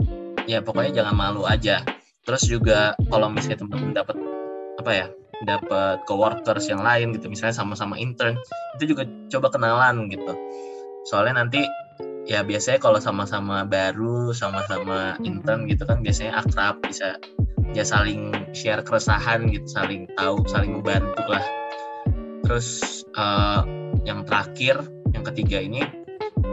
ya 0.48 0.64
pokoknya 0.64 1.04
jangan 1.04 1.14
malu 1.14 1.44
aja. 1.44 1.84
Terus 2.24 2.48
juga 2.48 2.96
kalau 3.12 3.28
misalnya 3.28 3.60
teman-teman 3.60 3.92
dapat 3.92 4.16
apa 4.80 4.92
ya 4.96 5.06
dapat 5.48 6.05
coworkers 6.05 6.68
yang 6.68 6.85
lain 6.85 7.16
gitu 7.16 7.33
misalnya 7.33 7.57
sama-sama 7.57 7.96
intern 7.96 8.37
itu 8.76 8.92
juga 8.92 9.09
coba 9.33 9.48
kenalan 9.53 10.09
gitu. 10.12 10.33
Soalnya 11.09 11.44
nanti 11.44 11.64
ya 12.29 12.44
biasanya 12.44 12.79
kalau 12.79 13.00
sama-sama 13.00 13.64
baru 13.64 14.37
sama-sama 14.37 15.16
intern 15.24 15.64
gitu 15.64 15.88
kan 15.88 16.05
biasanya 16.05 16.44
akrab 16.44 16.79
bisa 16.85 17.16
ya 17.72 17.87
saling 17.87 18.35
share 18.53 18.85
keresahan 18.85 19.48
gitu 19.48 19.64
saling 19.64 20.05
tahu 20.20 20.44
saling 20.44 20.76
membantu 20.76 21.24
lah. 21.29 21.44
Terus 22.44 23.00
eh, 23.16 23.61
yang 24.05 24.26
terakhir 24.29 24.85
yang 25.16 25.24
ketiga 25.24 25.59
ini 25.61 25.81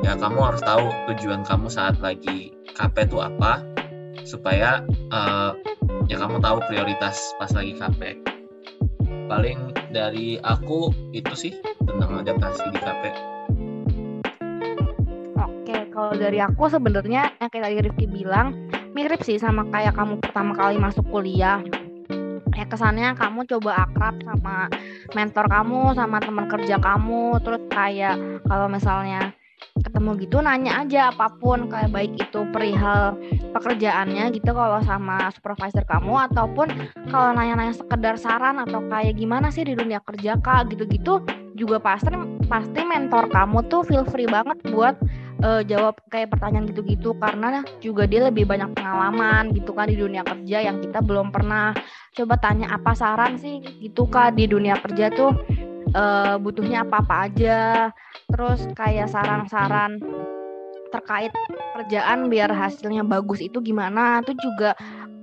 ya 0.06 0.15
kamu 0.15 0.39
harus 0.39 0.63
tahu 0.63 0.88
tujuan 1.12 1.43
kamu 1.43 1.67
saat 1.67 2.00
lagi 2.00 2.56
KP 2.78 3.12
itu 3.12 3.19
apa 3.19 3.65
supaya 4.23 4.80
eh, 5.12 5.52
ya 6.08 6.15
kamu 6.15 6.39
tahu 6.39 6.63
prioritas 6.71 7.36
pas 7.36 7.52
lagi 7.52 7.76
KP 7.76 8.37
paling 9.27 9.75
dari 9.91 10.39
aku 10.39 10.91
itu 11.11 11.33
sih 11.35 11.53
tentang 11.83 12.23
adaptasi 12.23 12.63
di 12.71 12.79
KP 12.79 13.03
Oke, 15.37 15.77
kalau 15.91 16.15
dari 16.15 16.39
aku 16.39 16.71
sebenarnya 16.71 17.35
yang 17.43 17.51
kayak 17.51 17.63
tadi 17.67 17.77
Rifki 17.83 18.07
bilang 18.07 18.55
mirip 18.95 19.19
sih 19.21 19.35
sama 19.37 19.67
kayak 19.67 19.93
kamu 19.93 20.17
pertama 20.23 20.55
kali 20.55 20.79
masuk 20.81 21.05
kuliah. 21.11 21.61
Ya 22.57 22.65
kesannya 22.65 23.13
kamu 23.13 23.45
coba 23.45 23.85
akrab 23.85 24.17
sama 24.25 24.71
mentor 25.13 25.45
kamu, 25.45 25.93
sama 25.93 26.17
teman 26.17 26.49
kerja 26.49 26.81
kamu, 26.81 27.37
terus 27.45 27.61
kayak 27.69 28.17
kalau 28.49 28.65
misalnya 28.65 29.37
ketemu 29.97 30.29
gitu 30.29 30.38
nanya 30.45 30.86
aja 30.86 31.10
apa 31.10 31.25
pun 31.41 31.73
kayak 31.73 31.89
baik 31.89 32.13
itu 32.21 32.45
perihal 32.53 33.17
pekerjaannya 33.49 34.29
gitu 34.29 34.53
kalau 34.53 34.77
sama 34.86 35.33
supervisor 35.33 35.81
kamu 35.89 36.29
ataupun 36.29 36.69
kalau 37.10 37.33
nanya-nanya 37.33 37.73
sekedar 37.73 38.13
saran 38.13 38.62
atau 38.62 38.77
kayak 38.93 39.17
gimana 39.17 39.49
sih 39.49 39.65
di 39.65 39.73
dunia 39.73 39.97
kerja 40.05 40.38
kak 40.38 40.69
gitu-gitu 40.69 41.25
juga 41.57 41.81
pasti 41.81 42.13
pasti 42.45 42.86
mentor 42.86 43.25
kamu 43.33 43.65
tuh 43.73 43.81
feel 43.89 44.05
free 44.05 44.29
banget 44.29 44.62
buat 44.69 45.01
eh, 45.41 45.65
jawab 45.65 45.97
kayak 46.13 46.29
pertanyaan 46.29 46.69
gitu-gitu 46.69 47.17
karena 47.17 47.65
juga 47.81 48.05
dia 48.05 48.29
lebih 48.29 48.45
banyak 48.45 48.77
pengalaman 48.77 49.49
gitu 49.57 49.73
kan 49.73 49.89
di 49.89 49.97
dunia 49.97 50.21
kerja 50.21 50.62
yang 50.62 50.77
kita 50.77 51.01
belum 51.01 51.33
pernah 51.33 51.73
coba 52.13 52.38
tanya 52.38 52.69
apa 52.69 52.93
saran 52.93 53.41
sih? 53.41 53.65
gitu 53.81 54.05
kak 54.05 54.38
di 54.38 54.45
dunia 54.45 54.77
kerja 54.77 55.10
tuh 55.10 55.33
eh, 55.93 56.36
butuhnya 56.39 56.84
apa-apa 56.88 57.32
aja. 57.32 57.91
Terus 58.28 58.67
kayak 58.76 59.12
saran-saran 59.12 60.02
terkait 60.88 61.32
kerjaan 61.76 62.32
biar 62.32 62.47
hasilnya 62.47 63.04
bagus 63.04 63.43
itu 63.43 63.60
gimana 63.60 64.23
tuh 64.23 64.36
juga 64.39 64.76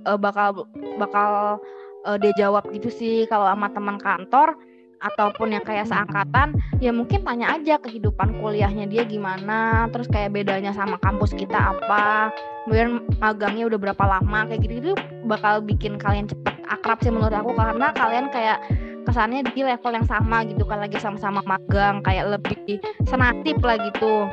eh, 0.05 0.17
bakal 0.17 0.69
bakal 0.97 1.59
eh, 2.05 2.17
dia 2.21 2.33
jawab 2.47 2.69
gitu 2.73 2.89
sih. 2.89 3.25
Kalau 3.29 3.49
sama 3.49 3.69
teman 3.73 3.97
kantor 3.97 4.57
ataupun 5.05 5.53
yang 5.53 5.61
kayak 5.61 5.85
seangkatan 5.85 6.55
ya 6.79 6.89
mungkin 6.89 7.21
tanya 7.21 7.53
aja 7.53 7.77
kehidupan 7.77 8.39
kuliahnya 8.39 8.87
dia 8.87 9.03
gimana 9.03 9.91
terus 9.91 10.07
kayak 10.09 10.33
bedanya 10.33 10.71
sama 10.71 10.97
kampus 11.03 11.35
kita 11.35 11.75
apa. 11.75 12.31
Kemudian 12.65 13.05
magangnya 13.21 13.69
udah 13.69 13.79
berapa 13.79 14.03
lama 14.07 14.49
kayak 14.49 14.61
gitu 14.65 14.73
itu 14.81 14.93
bakal 15.29 15.61
bikin 15.61 16.01
kalian 16.01 16.25
cepet 16.25 16.55
akrab 16.65 16.97
sih 17.05 17.13
menurut 17.13 17.35
aku. 17.35 17.53
Karena 17.53 17.93
kalian 17.93 18.33
kayak 18.33 18.57
kesannya 19.05 19.45
di 19.53 19.61
level 19.61 19.93
yang 19.93 20.07
sama 20.09 20.41
gitu 20.49 20.65
kan 20.65 20.81
lagi 20.81 20.97
sama-sama 20.97 21.45
magang 21.45 22.01
kayak 22.01 22.35
lebih 22.35 22.81
senasib 23.05 23.61
lah 23.61 23.77
gitu. 23.79 24.27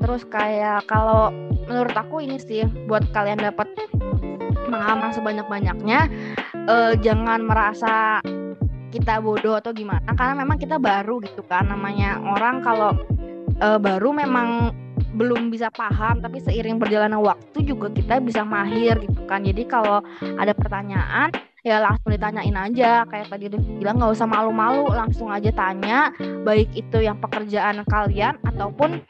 Terus 0.00 0.24
kayak 0.26 0.88
kalau 0.88 1.28
menurut 1.68 1.92
aku 1.92 2.24
ini 2.24 2.40
sih 2.40 2.64
buat 2.88 3.04
kalian 3.12 3.44
dapat 3.44 3.68
pengalaman 4.64 5.12
sebanyak-banyaknya 5.12 6.08
eh, 6.66 6.92
jangan 7.04 7.44
merasa 7.44 8.24
kita 8.90 9.22
bodoh 9.22 9.54
atau 9.54 9.70
gimana 9.70 10.10
karena 10.18 10.34
memang 10.34 10.56
kita 10.56 10.80
baru 10.80 11.20
gitu 11.20 11.44
kan. 11.44 11.68
Namanya 11.68 12.18
orang 12.24 12.64
kalau 12.64 12.96
eh, 13.60 13.78
baru 13.78 14.16
memang 14.16 14.72
belum 15.10 15.50
bisa 15.50 15.68
paham 15.74 16.22
tapi 16.22 16.38
seiring 16.38 16.78
berjalannya 16.78 17.18
waktu 17.18 17.66
juga 17.66 17.92
kita 17.92 18.24
bisa 18.24 18.40
mahir 18.40 18.96
gitu 19.04 19.20
kan. 19.28 19.44
Jadi 19.44 19.68
kalau 19.68 20.00
ada 20.40 20.56
pertanyaan 20.56 21.28
ya 21.66 21.80
langsung 21.80 22.10
ditanyain 22.12 22.56
aja. 22.56 23.04
Kayak 23.08 23.26
tadi 23.32 23.44
Rifki 23.52 23.72
bilang 23.80 23.96
nggak 24.00 24.12
usah 24.16 24.28
malu-malu. 24.28 24.88
Langsung 24.92 25.28
aja 25.28 25.50
tanya 25.52 26.12
baik 26.44 26.72
itu 26.72 26.98
yang 27.04 27.18
pekerjaan 27.20 27.84
kalian 27.88 28.36
ataupun 28.44 29.00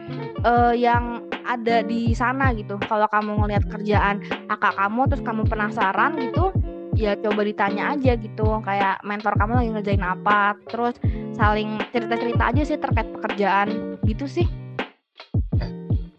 eh, 0.42 0.74
yang 0.78 1.24
ada 1.46 1.82
di 1.82 2.14
sana 2.14 2.54
gitu. 2.54 2.78
Kalau 2.86 3.06
kamu 3.10 3.44
ngelihat 3.44 3.64
kerjaan 3.70 4.22
kakak 4.46 4.74
kamu 4.76 5.00
terus 5.10 5.22
kamu 5.26 5.42
penasaran 5.46 6.12
gitu 6.18 6.54
ya 7.00 7.16
coba 7.16 7.40
ditanya 7.46 7.96
aja 7.96 8.12
gitu. 8.18 8.60
Kayak 8.62 9.00
mentor 9.02 9.34
kamu 9.38 9.52
lagi 9.56 9.70
ngerjain 9.72 10.04
apa. 10.04 10.54
Terus 10.68 10.94
saling 11.34 11.80
cerita-cerita 11.90 12.44
aja 12.52 12.62
sih 12.62 12.78
terkait 12.78 13.08
pekerjaan. 13.08 13.98
Gitu 14.04 14.26
sih. 14.28 14.46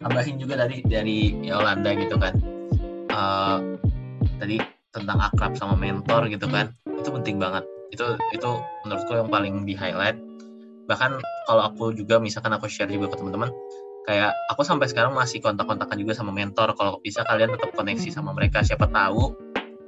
Tambahin 0.02 0.34
juga 0.34 0.58
dari 0.58 0.82
dari 0.82 1.38
Yolanda 1.46 1.94
gitu 1.94 2.18
kan. 2.18 2.34
Eh, 3.12 3.58
tadi 4.42 4.81
tentang 4.92 5.18
akrab 5.18 5.56
sama 5.56 5.74
mentor 5.74 6.28
gitu 6.28 6.46
kan 6.52 6.70
itu 7.02 7.08
penting 7.10 7.36
banget. 7.40 7.64
Itu 7.90 8.16
itu 8.32 8.50
menurutku 8.86 9.12
yang 9.16 9.28
paling 9.28 9.66
di 9.66 9.74
highlight. 9.74 10.16
Bahkan 10.86 11.10
kalau 11.48 11.62
aku 11.66 11.96
juga 11.96 12.20
misalkan 12.20 12.54
aku 12.54 12.70
share 12.70 12.92
juga 12.92 13.10
ke 13.12 13.16
teman-teman 13.18 13.50
kayak 14.02 14.34
aku 14.50 14.66
sampai 14.66 14.90
sekarang 14.90 15.14
masih 15.14 15.38
kontak-kontakan 15.42 15.96
juga 15.98 16.12
sama 16.14 16.30
mentor. 16.30 16.76
Kalau 16.76 17.00
bisa 17.02 17.24
kalian 17.26 17.56
tetap 17.56 17.72
koneksi 17.74 18.08
sama 18.12 18.30
mereka 18.36 18.62
siapa 18.62 18.86
tahu 18.90 19.34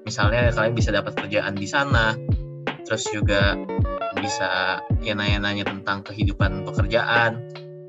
misalnya 0.05 0.53
kalian 0.53 0.75
bisa 0.75 0.91
dapat 0.91 1.13
kerjaan 1.15 1.55
di 1.55 1.69
sana. 1.69 2.17
Terus 2.85 3.05
juga 3.09 3.57
bisa 4.21 4.81
ya 5.01 5.15
nanya-nanya 5.17 5.65
tentang 5.69 6.05
kehidupan 6.05 6.65
pekerjaan. 6.69 7.41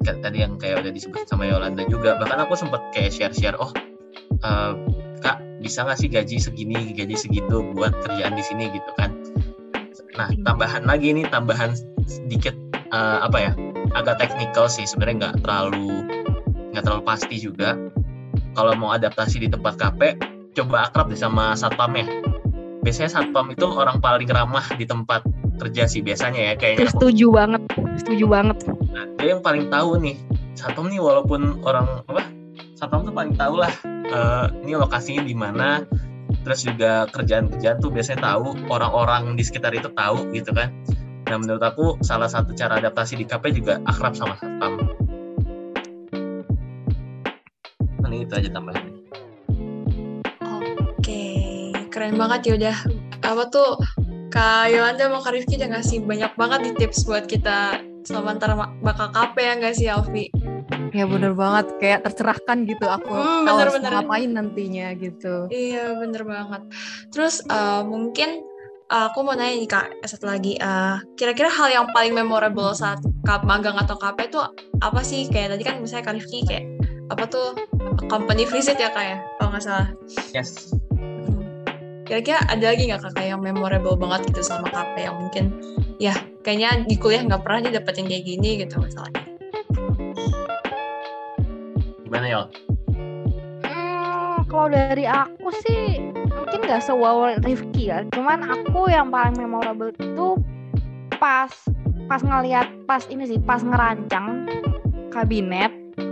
Kayak 0.06 0.20
tadi 0.22 0.38
yang 0.46 0.56
kayak 0.62 0.86
udah 0.86 0.92
disebut 0.94 1.26
sama 1.26 1.50
Yolanda 1.50 1.84
juga. 1.90 2.16
Bahkan 2.20 2.46
aku 2.46 2.54
sempat 2.54 2.82
kayak 2.94 3.12
share-share 3.12 3.58
oh 3.58 3.74
kak 3.74 5.05
bisa 5.66 5.82
nggak 5.82 5.98
sih 5.98 6.10
gaji 6.14 6.38
segini 6.38 6.94
gaji 6.94 7.18
segitu 7.18 7.66
buat 7.74 7.90
kerjaan 8.06 8.38
di 8.38 8.44
sini 8.46 8.70
gitu 8.70 8.92
kan? 9.02 9.10
Nah 10.14 10.30
tambahan 10.46 10.86
lagi 10.86 11.10
nih 11.10 11.26
tambahan 11.34 11.74
sedikit 12.06 12.54
eh, 12.94 13.20
apa 13.26 13.38
ya 13.42 13.52
agak 13.98 14.22
teknikal 14.22 14.70
sih 14.70 14.86
sebenarnya 14.86 15.34
nggak 15.34 15.36
terlalu 15.42 16.06
nggak 16.70 16.86
terlalu 16.86 17.04
pasti 17.10 17.42
juga. 17.42 17.74
Kalau 18.54 18.78
mau 18.78 18.94
adaptasi 18.94 19.42
di 19.42 19.50
tempat 19.50 19.82
KP 19.82 20.22
coba 20.54 20.88
akrab 20.88 21.10
deh 21.10 21.18
sama 21.20 21.58
satpamnya 21.58 22.08
biasanya 22.86 23.10
satpam 23.18 23.50
itu 23.50 23.66
orang 23.66 23.98
paling 23.98 24.30
ramah 24.30 24.64
di 24.78 24.86
tempat 24.86 25.26
kerja 25.58 25.90
sih 25.90 26.06
biasanya 26.06 26.54
ya 26.54 26.54
kayaknya. 26.54 26.86
Aku 26.86 27.02
setuju 27.02 27.34
banget 27.34 27.62
setuju 27.98 28.26
banget. 28.30 28.58
Dia 29.18 29.34
yang 29.34 29.42
paling 29.42 29.74
tahu 29.74 29.98
nih 29.98 30.16
satpam 30.54 30.94
nih 30.94 31.02
walaupun 31.02 31.66
orang 31.66 32.06
apa 32.06 32.30
satpam 32.78 33.02
tuh 33.02 33.12
paling 33.12 33.34
tahu 33.34 33.60
lah 33.60 33.74
uh, 34.12 34.52
ini 34.66 34.74
lokasinya 34.78 35.24
di 35.24 35.36
mana? 35.38 35.86
Terus 36.46 36.62
juga 36.66 37.10
kerjaan-kerjaan 37.10 37.82
tuh 37.82 37.90
biasanya 37.90 38.22
tahu 38.34 38.54
orang-orang 38.70 39.34
di 39.34 39.44
sekitar 39.46 39.74
itu 39.74 39.90
tahu 39.94 40.30
gitu 40.34 40.54
kan. 40.54 40.70
Nah 41.26 41.38
menurut 41.42 41.64
aku 41.64 41.98
salah 42.06 42.30
satu 42.30 42.54
cara 42.54 42.78
adaptasi 42.78 43.18
di 43.18 43.26
KP 43.26 43.50
juga 43.56 43.82
akrab 43.90 44.14
sama 44.14 44.38
satpam. 44.38 44.78
Paling 48.06 48.30
itu 48.30 48.34
aja 48.38 48.50
tambahan 48.54 48.96
oke 51.06 51.22
keren 51.94 52.18
banget 52.18 52.42
ya 52.50 52.54
udah. 52.58 52.78
Apa 53.22 53.44
tuh 53.54 53.78
Kak 54.34 54.74
Yolanda 54.74 55.06
sama 55.06 55.22
Kak 55.22 55.34
Rifki 55.38 55.62
udah 55.62 55.70
ngasih 55.78 55.98
banyak 56.02 56.32
banget 56.34 56.60
di 56.66 56.72
tips 56.82 57.06
buat 57.06 57.30
kita. 57.30 57.78
Selama 58.06 58.38
ntar 58.42 58.58
bakal 58.82 59.14
KP 59.14 59.36
ya 59.38 59.54
nggak 59.62 59.74
sih 59.78 59.88
Alfi? 59.90 60.30
Ya 60.96 61.04
bener 61.04 61.36
banget, 61.36 61.76
kayak 61.84 62.08
tercerahkan 62.08 62.64
gitu 62.64 62.88
aku 62.88 63.12
hmm, 63.12 63.44
bener, 63.44 63.68
harus 63.68 63.76
bener. 63.76 63.92
ngapain 64.00 64.32
nantinya 64.32 64.88
gitu. 64.96 65.52
Iya 65.52 66.00
bener 66.00 66.24
banget. 66.24 66.62
Terus 67.12 67.44
uh, 67.52 67.84
mungkin 67.84 68.40
uh, 68.88 69.12
aku 69.12 69.28
mau 69.28 69.36
nanya 69.36 69.60
nih 69.60 69.68
kak 69.68 69.92
satu 70.08 70.32
lagi, 70.32 70.56
uh, 70.64 71.04
kira-kira 71.20 71.52
hal 71.52 71.68
yang 71.68 71.86
paling 71.92 72.16
memorable 72.16 72.72
saat 72.72 73.04
kap 73.28 73.44
magang 73.44 73.76
atau 73.76 74.00
KP 74.00 74.32
itu 74.32 74.40
apa 74.80 75.04
sih? 75.04 75.28
Kayak 75.28 75.60
tadi 75.60 75.64
kan 75.68 75.84
misalnya 75.84 76.08
Kak 76.08 76.16
Rifki 76.16 76.48
kayak 76.48 76.64
apa 77.12 77.28
tuh 77.28 77.60
company 78.08 78.48
visit 78.48 78.80
ya 78.80 78.90
kak 78.90 79.04
ya, 79.04 79.18
kalau 79.36 79.52
nggak 79.52 79.64
salah. 79.68 79.90
Yes 80.32 80.72
kira-kira 82.06 82.38
ada 82.48 82.66
lagi 82.70 82.86
nggak 82.86 83.02
kakak 83.02 83.26
yang 83.26 83.42
memorable 83.42 83.98
banget 83.98 84.30
gitu 84.30 84.46
sama 84.46 84.70
KP 84.70 85.10
yang 85.10 85.18
mungkin 85.18 85.46
ya 85.98 86.14
kayaknya 86.46 86.86
di 86.86 86.96
kuliah 87.02 87.26
nggak 87.26 87.42
pernah 87.42 87.66
dia 87.66 87.82
dapetin 87.82 88.06
kayak 88.06 88.24
gini 88.30 88.62
gitu 88.62 88.78
misalnya 88.78 89.35
gimana 92.26 92.34
ya 92.34 92.42
hmm, 93.70 94.50
kalau 94.50 94.68
dari 94.74 95.06
aku 95.06 95.50
sih 95.66 96.02
mungkin 96.26 96.60
nggak 96.66 96.82
sewow 96.82 97.30
Rifki 97.46 97.94
ya. 97.94 98.02
Cuman 98.14 98.42
aku 98.42 98.90
yang 98.90 99.14
paling 99.14 99.38
memorable 99.38 99.94
itu 99.94 100.42
pas 101.22 101.52
pas 102.06 102.22
ngeliat 102.22 102.70
pas 102.86 103.06
ini 103.10 103.26
sih 103.26 103.40
pas 103.42 103.62
ngerancang 103.62 104.46
kabinet 105.14 105.72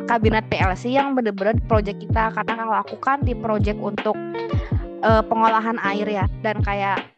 kabinet 0.09 0.45
PLC 0.49 0.93
yang 0.93 1.17
bener-bener 1.17 1.57
project 1.65 1.97
kita. 2.01 2.33
Karena 2.33 2.53
kalau 2.61 2.75
aku 2.77 2.95
kan 3.01 3.21
di 3.25 3.33
project 3.33 3.79
untuk 3.81 4.17
uh, 5.01 5.23
pengolahan 5.25 5.77
air 5.81 6.05
ya. 6.05 6.25
Dan 6.45 6.61
kayak 6.61 7.12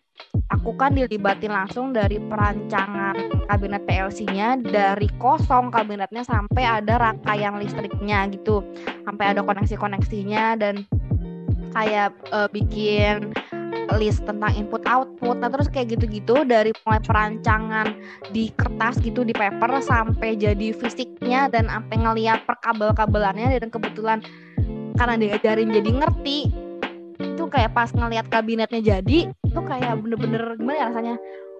aku 0.53 0.77
kan 0.77 0.93
dilibatin 0.93 1.49
langsung 1.49 1.89
dari 1.89 2.21
perancangan 2.21 3.17
kabinet 3.49 3.81
PLC-nya 3.89 4.61
dari 4.61 5.09
kosong 5.17 5.73
kabinetnya 5.73 6.21
sampai 6.21 6.63
ada 6.65 7.01
rangkaian 7.01 7.57
listriknya 7.57 8.29
gitu. 8.29 8.61
Sampai 9.05 9.33
ada 9.33 9.41
koneksi-koneksinya 9.41 10.59
dan 10.61 10.85
kayak 11.73 12.13
uh, 12.29 12.47
bikin 12.53 13.33
list 13.99 14.25
tentang 14.25 14.51
input 14.57 14.81
output 14.89 15.37
nah 15.39 15.49
terus 15.51 15.69
kayak 15.69 15.93
gitu-gitu 15.93 16.41
dari 16.43 16.73
mulai 16.83 17.01
perancangan 17.03 17.95
di 18.33 18.49
kertas 18.57 18.97
gitu 18.99 19.21
di 19.21 19.31
paper 19.31 19.77
sampai 19.79 20.35
jadi 20.35 20.73
fisiknya 20.73 21.47
dan 21.53 21.69
sampai 21.69 21.95
ngeliat 22.01 22.45
per 22.45 22.57
kabel-kabelannya. 22.61 23.57
Dan 23.57 23.69
kebetulan 23.73 24.21
karena 24.95 25.15
diajarin 25.19 25.73
jadi 25.73 25.91
ngerti 25.91 26.64
itu 27.19 27.43
kayak 27.47 27.71
pas 27.71 27.89
ngelihat 27.91 28.27
kabinetnya 28.27 28.81
jadi 28.81 29.31
tuh 29.53 29.63
kayak 29.63 30.01
bener-bener 30.03 30.59
gimana 30.59 30.77
ya 30.77 30.85
rasanya? 30.91 31.15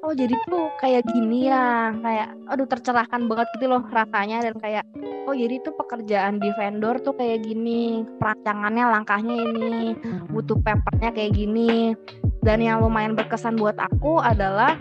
Oh 0.06 0.14
jadi 0.14 0.38
tuh 0.46 0.70
kayak 0.78 1.02
gini 1.10 1.50
ya 1.50 1.90
kayak 1.98 2.28
aduh 2.46 2.68
tercerahkan 2.70 3.26
banget 3.26 3.48
gitu 3.58 3.74
loh 3.74 3.82
rasanya 3.90 4.46
dan 4.46 4.54
kayak 4.62 4.86
oh 5.26 5.34
jadi 5.34 5.58
tuh 5.66 5.74
pekerjaan 5.74 6.38
di 6.38 6.54
vendor 6.54 7.02
tuh 7.02 7.18
kayak 7.18 7.42
gini 7.42 8.06
perancangannya 8.22 8.86
langkahnya 8.86 9.34
ini 9.34 9.98
butuh 10.30 10.60
papernya 10.62 11.10
kayak 11.16 11.34
gini. 11.34 11.98
Dan 12.46 12.62
yang 12.62 12.86
lumayan 12.86 13.18
berkesan 13.18 13.58
buat 13.58 13.74
aku 13.82 14.22
adalah 14.22 14.78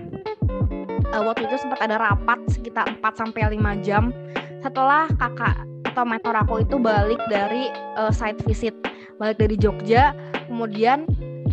uh, 1.16 1.22
waktu 1.24 1.48
itu 1.48 1.56
sempat 1.56 1.80
ada 1.80 1.96
rapat 1.96 2.44
sekitar 2.52 2.84
4 3.00 3.00
sampai 3.16 3.56
5 3.56 3.80
jam. 3.80 4.12
Setelah 4.60 5.08
kakak 5.16 5.64
atau 5.88 6.04
mentor 6.04 6.34
aku 6.36 6.60
itu 6.60 6.76
balik 6.76 7.22
dari 7.32 7.72
uh, 7.96 8.10
site 8.10 8.42
visit 8.44 8.74
balik 9.16 9.38
dari 9.38 9.54
Jogja 9.54 10.10
kemudian 10.54 11.02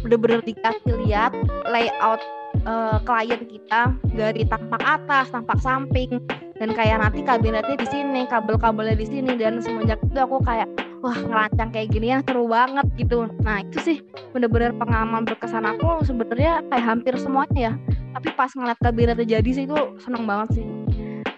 bener-bener 0.05 0.45
dikasih 0.45 0.93
lihat 1.09 1.33
layout 1.65 2.21
uh, 2.69 3.01
klien 3.01 3.41
kita 3.49 3.97
dari 4.13 4.45
tampak 4.45 4.77
atas, 4.85 5.33
tampak 5.33 5.57
samping 5.57 6.21
dan 6.61 6.69
kayak 6.77 7.01
nanti 7.01 7.25
kabinetnya 7.25 7.73
di 7.73 7.87
sini, 7.89 8.29
kabel-kabelnya 8.29 8.93
di 8.93 9.09
sini 9.09 9.33
dan 9.41 9.57
semenjak 9.57 9.97
itu 10.05 10.21
aku 10.21 10.37
kayak 10.45 10.69
wah 11.01 11.17
ngerancang 11.17 11.73
kayak 11.73 11.89
gini 11.89 12.13
ya 12.13 12.21
seru 12.21 12.45
banget 12.45 12.85
gitu. 12.93 13.25
Nah 13.41 13.65
itu 13.65 13.81
sih 13.81 13.97
bener-bener 14.37 14.69
pengalaman 14.77 15.25
berkesan 15.25 15.65
aku 15.65 16.05
sebenarnya 16.05 16.61
kayak 16.69 16.85
hampir 16.85 17.17
semuanya 17.17 17.73
ya. 17.73 17.73
Tapi 18.13 18.29
pas 18.37 18.53
ngeliat 18.53 18.77
kabinetnya 18.77 19.41
jadi 19.41 19.49
sih 19.49 19.65
itu 19.65 19.79
seneng 19.97 20.29
banget 20.29 20.61
sih 20.61 20.65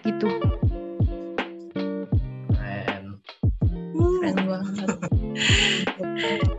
gitu. 0.04 0.28
Keren. 2.52 3.16
Keren 3.96 4.36
banget. 4.44 4.88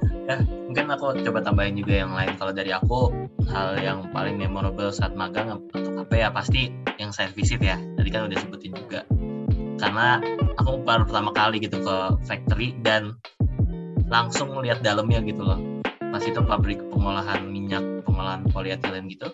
ya 0.26 0.42
mungkin 0.42 0.86
aku 0.90 1.22
coba 1.22 1.40
tambahin 1.46 1.78
juga 1.78 1.94
yang 2.06 2.12
lain. 2.14 2.34
Kalau 2.38 2.54
dari 2.54 2.72
aku 2.74 3.14
hal 3.50 3.78
yang 3.80 4.10
paling 4.10 4.42
memorable 4.42 4.90
saat 4.90 5.14
magang 5.14 5.54
atau 5.54 6.02
apa 6.02 6.14
ya 6.18 6.28
pasti 6.34 6.74
yang 6.98 7.14
saya 7.14 7.30
visit 7.32 7.62
ya. 7.62 7.78
Tadi 7.78 8.10
kan 8.10 8.26
udah 8.26 8.38
sebutin 8.38 8.74
juga. 8.74 9.06
Karena 9.78 10.18
aku 10.58 10.82
baru 10.82 11.06
pertama 11.06 11.30
kali 11.36 11.62
gitu 11.62 11.82
ke 11.84 11.96
factory 12.26 12.74
dan 12.82 13.20
langsung 14.10 14.54
lihat 14.62 14.82
dalamnya 14.82 15.22
gitu 15.26 15.42
loh. 15.46 15.60
Pas 16.00 16.24
itu 16.24 16.40
pabrik 16.42 16.80
pengolahan 16.90 17.46
minyak 17.46 17.84
pengolahan 18.08 18.48
polietilen 18.50 19.12
gitu. 19.12 19.30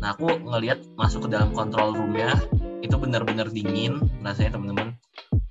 Nah 0.00 0.16
aku 0.16 0.32
ngelihat 0.42 0.80
masuk 0.96 1.28
ke 1.28 1.38
dalam 1.38 1.52
control 1.52 1.94
roomnya 1.94 2.34
itu 2.80 2.96
benar-benar 2.96 3.52
dingin. 3.52 4.00
Rasanya 4.24 4.58
teman-teman 4.58 4.96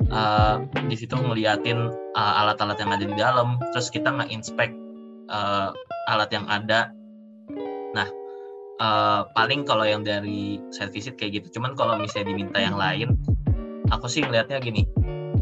uh, 0.10 0.62
di 0.89 0.95
situ 0.98 1.15
ngeliatin 1.15 1.89
uh, 2.17 2.34
alat-alat 2.45 2.78
yang 2.82 2.91
ada 2.93 3.06
di 3.06 3.15
dalam. 3.15 3.58
Terus 3.74 3.89
kita 3.89 4.10
nge-inspect 4.13 4.74
uh, 5.30 5.74
alat 6.10 6.30
yang 6.34 6.45
ada. 6.50 6.93
Nah 7.93 8.08
uh, 8.82 9.22
paling 9.34 9.65
kalau 9.65 9.86
yang 9.86 10.06
dari 10.06 10.62
site 10.74 10.93
visit 10.93 11.15
kayak 11.17 11.41
gitu. 11.41 11.60
Cuman 11.60 11.74
kalau 11.74 11.98
misalnya 11.98 12.34
diminta 12.34 12.60
yang 12.62 12.78
lain 12.78 13.15
aku 13.89 14.10
sih 14.10 14.22
ngelihatnya 14.26 14.62
gini. 14.62 14.86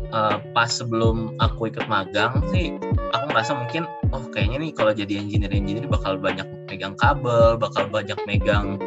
Uh, 0.08 0.39
pas 0.56 0.71
sebelum 0.71 1.36
aku 1.43 1.67
ikut 1.67 1.84
magang 1.91 2.39
sih 2.47 2.71
aku 3.12 3.25
merasa 3.27 3.51
mungkin 3.51 3.84
oh 4.15 4.23
kayaknya 4.32 4.58
nih 4.63 4.71
kalau 4.71 4.91
jadi 4.95 5.19
engineer 5.19 5.51
engineer 5.51 5.84
bakal 5.88 6.15
banyak 6.15 6.47
megang 6.67 6.95
kabel 6.95 7.60
bakal 7.60 7.91
banyak 7.91 8.15
megang 8.23 8.80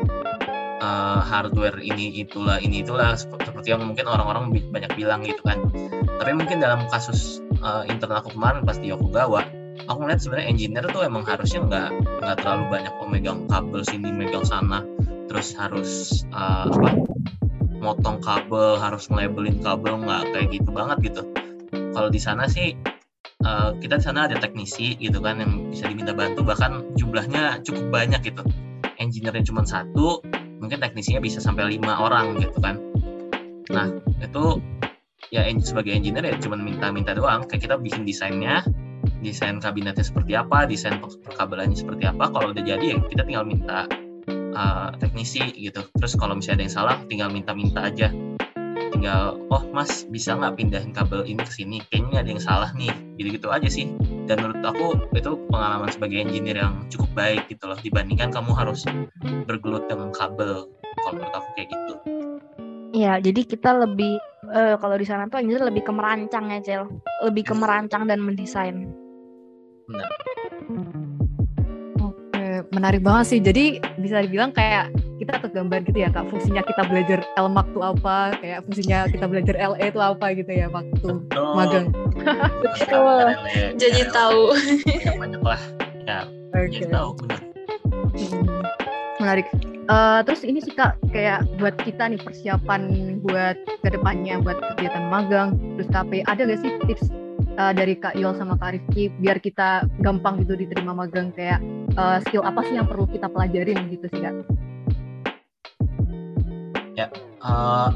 uh, 0.80 1.20
hardware 1.22 1.78
ini 1.80 2.24
itulah 2.24 2.58
ini 2.60 2.82
itulah. 2.82 3.14
Seperti 3.16 3.72
yang 3.72 3.84
mungkin 3.84 4.08
orang-orang 4.08 4.52
banyak 4.72 4.92
bilang 4.96 5.22
gitu 5.22 5.40
kan. 5.44 5.60
Tapi 6.20 6.32
mungkin 6.36 6.60
dalam 6.60 6.84
kasus 6.90 7.44
uh, 7.62 7.84
internal 7.88 8.20
aku 8.24 8.34
kemarin 8.34 8.64
pas 8.64 8.76
di 8.76 8.92
Yokogawa 8.92 9.60
aku 9.86 10.04
ngeliat 10.04 10.20
sebenarnya 10.20 10.46
engineer 10.50 10.84
tuh 10.90 11.02
emang 11.06 11.24
harusnya 11.24 11.64
nggak 11.64 11.88
nggak 12.20 12.36
terlalu 12.42 12.64
banyak 12.68 12.94
memegang 13.00 13.40
kabel 13.48 13.80
sini 13.86 14.10
megang 14.10 14.44
sana. 14.44 14.84
Terus 15.30 15.54
harus 15.54 15.90
uh, 16.34 16.66
apa 16.66 16.90
motong 17.80 18.20
kabel 18.20 18.76
harus 18.76 19.08
ngelabelin 19.08 19.62
kabel 19.62 20.02
nggak 20.04 20.22
kayak 20.34 20.48
gitu 20.52 20.68
banget 20.74 20.98
gitu. 21.12 21.22
Kalau 21.94 22.08
di 22.10 22.20
sana 22.20 22.50
sih 22.50 22.74
uh, 23.46 23.72
kita 23.78 24.02
di 24.02 24.04
sana 24.04 24.26
ada 24.26 24.36
teknisi 24.36 24.98
gitu 24.98 25.22
kan 25.22 25.38
yang 25.38 25.70
bisa 25.70 25.86
diminta 25.86 26.12
bantu 26.12 26.42
bahkan 26.42 26.82
jumlahnya 26.98 27.62
cukup 27.62 27.88
banyak 27.88 28.20
gitu. 28.26 28.42
Engineer 29.00 29.32
cuma 29.46 29.64
satu 29.64 30.20
mungkin 30.70 30.86
teknisinya 30.86 31.18
bisa 31.18 31.42
sampai 31.42 31.66
lima 31.66 31.98
orang 31.98 32.38
gitu 32.38 32.54
kan. 32.62 32.78
Nah 33.74 33.90
itu 34.22 34.62
ya 35.34 35.42
sebagai 35.58 35.90
engineer 35.90 36.30
ya 36.30 36.38
cuma 36.38 36.54
minta-minta 36.54 37.10
doang. 37.10 37.42
Kayak 37.50 37.66
kita 37.66 37.74
bikin 37.82 38.06
desainnya 38.06 38.62
desain 39.18 39.58
kabinetnya 39.58 40.06
seperti 40.06 40.38
apa 40.38 40.70
desain 40.70 41.02
perkabelannya 41.02 41.74
seperti 41.74 42.06
apa. 42.06 42.30
Kalau 42.30 42.54
udah 42.54 42.62
jadi 42.62 42.94
ya 42.94 43.02
kita 43.02 43.26
tinggal 43.26 43.50
minta 43.50 43.90
uh, 44.54 44.94
teknisi 45.02 45.42
gitu. 45.58 45.82
Terus 45.98 46.14
kalau 46.14 46.38
misalnya 46.38 46.62
ada 46.62 46.64
yang 46.70 46.74
salah 46.78 46.96
tinggal 47.10 47.34
minta-minta 47.34 47.90
aja. 47.90 48.14
Tinggal 48.94 49.42
oh 49.50 49.66
mas 49.74 50.06
bisa 50.06 50.38
nggak 50.38 50.54
pindahin 50.54 50.94
kabel 50.94 51.26
ini 51.26 51.42
ke 51.42 51.50
sini? 51.50 51.82
Kayaknya 51.90 52.22
ada 52.22 52.30
yang 52.30 52.42
salah 52.46 52.70
nih 52.78 52.94
gitu 53.20 53.36
gitu 53.36 53.48
aja 53.52 53.68
sih 53.68 53.92
dan 54.24 54.40
menurut 54.40 54.64
aku 54.64 54.86
itu 55.12 55.36
pengalaman 55.52 55.92
sebagai 55.92 56.24
engineer 56.24 56.64
yang 56.64 56.80
cukup 56.88 57.12
baik 57.12 57.44
gitu 57.52 57.68
loh 57.68 57.76
dibandingkan 57.76 58.32
kamu 58.32 58.56
harus 58.56 58.88
bergelut 59.44 59.84
dengan 59.92 60.08
kabel 60.16 60.64
kalau 61.04 61.12
menurut 61.20 61.34
aku 61.36 61.48
kayak 61.60 61.68
gitu 61.68 61.94
Iya, 62.90 63.22
jadi 63.22 63.46
kita 63.46 63.86
lebih 63.86 64.18
uh, 64.50 64.74
kalau 64.82 64.98
di 64.98 65.06
sana 65.06 65.30
tuh 65.30 65.38
engineer 65.38 65.70
lebih 65.70 65.86
ke 65.86 65.94
merancang 65.94 66.50
ya, 66.50 66.58
Cel. 66.58 66.82
Lebih 67.22 67.46
ke 67.46 67.54
merancang 67.54 68.10
dan 68.10 68.18
mendesain. 68.18 68.90
Benar. 69.86 70.10
Oke, 72.02 72.66
menarik 72.74 73.06
banget 73.06 73.24
sih. 73.30 73.38
Jadi 73.38 73.78
bisa 73.94 74.26
dibilang 74.26 74.50
kayak 74.50 74.90
kita 75.30 75.46
kegambar 75.46 75.78
gitu 75.86 75.98
ya 76.02 76.10
kak. 76.10 76.26
Fungsinya 76.26 76.62
kita 76.66 76.82
belajar 76.90 77.18
LMAC 77.38 77.66
itu 77.70 77.80
apa 77.86 78.16
kayak 78.42 78.58
fungsinya 78.66 78.98
kita 79.06 79.24
belajar 79.30 79.54
LE 79.54 79.86
itu 79.86 80.00
apa 80.02 80.26
gitu 80.34 80.50
ya 80.50 80.66
waktu 80.74 81.06
Betul. 81.06 81.52
magang. 81.54 81.86
Betul. 82.58 83.24
RLE, 83.30 83.62
Jadi 83.78 84.00
RLE, 84.02 84.10
tahu. 84.10 84.42
ya 85.06 85.12
banyak 85.14 85.42
lah. 85.46 85.62
Ya. 86.10 86.20
Jadi 86.66 86.86
tahu 86.90 87.08
benar. 87.22 87.40
Hmm, 88.10 88.42
menarik. 89.22 89.46
Eh, 89.90 90.20
terus 90.26 90.42
ini 90.42 90.58
sih 90.58 90.74
kak 90.74 90.98
kayak 91.14 91.46
buat 91.62 91.78
kita 91.78 92.10
nih 92.10 92.20
persiapan 92.22 92.82
buat 93.22 93.54
ke 93.86 93.88
depannya 93.94 94.42
buat 94.42 94.58
kegiatan 94.74 95.06
magang. 95.06 95.54
Terus 95.78 95.88
KP 95.94 96.26
ada 96.26 96.42
gak 96.42 96.58
sih 96.58 96.74
tips 96.90 97.06
eh, 97.54 97.72
dari 97.74 97.94
kak 97.94 98.18
Yol 98.18 98.34
sama 98.34 98.58
kak 98.58 98.74
Rifki 98.74 99.14
biar 99.22 99.38
kita 99.38 99.86
gampang 100.02 100.42
gitu 100.42 100.58
diterima 100.58 100.90
magang? 100.90 101.30
Kayak 101.38 101.62
eh, 101.94 102.18
skill 102.26 102.42
apa 102.42 102.66
sih 102.66 102.74
yang 102.74 102.90
perlu 102.90 103.06
kita 103.06 103.30
pelajarin 103.30 103.78
gitu 103.94 104.10
sih 104.10 104.26
kak 104.26 104.34
Eh, 107.08 107.90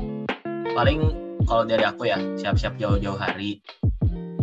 paling 0.72 0.98
kalau 1.44 1.68
dari 1.68 1.84
aku 1.84 2.08
ya 2.08 2.16
siap-siap 2.40 2.80
jauh-jauh 2.80 3.18
hari 3.20 3.60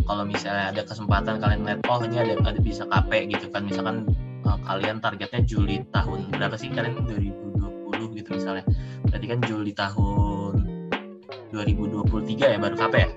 kalau 0.06 0.22
misalnya 0.28 0.70
ada 0.70 0.82
kesempatan 0.86 1.42
kalian 1.42 1.66
lihat 1.66 1.80
oh 1.90 2.02
ini 2.06 2.22
ada 2.22 2.38
ada 2.46 2.60
bisa 2.62 2.86
KP 2.86 3.32
gitu 3.34 3.50
kan 3.50 3.66
misalkan 3.66 4.06
eh, 4.46 4.60
kalian 4.70 5.02
targetnya 5.02 5.42
Juli 5.42 5.82
tahun 5.90 6.30
berapa 6.30 6.54
sih 6.54 6.70
kalian 6.70 7.02
2020 7.10 8.18
gitu 8.22 8.30
misalnya 8.38 8.64
berarti 9.10 9.26
kan 9.26 9.40
Juli 9.50 9.72
tahun 9.74 10.54
2023 11.50 12.54
ya 12.54 12.58
baru 12.62 12.76
KP 12.78 12.96
ya 12.96 13.10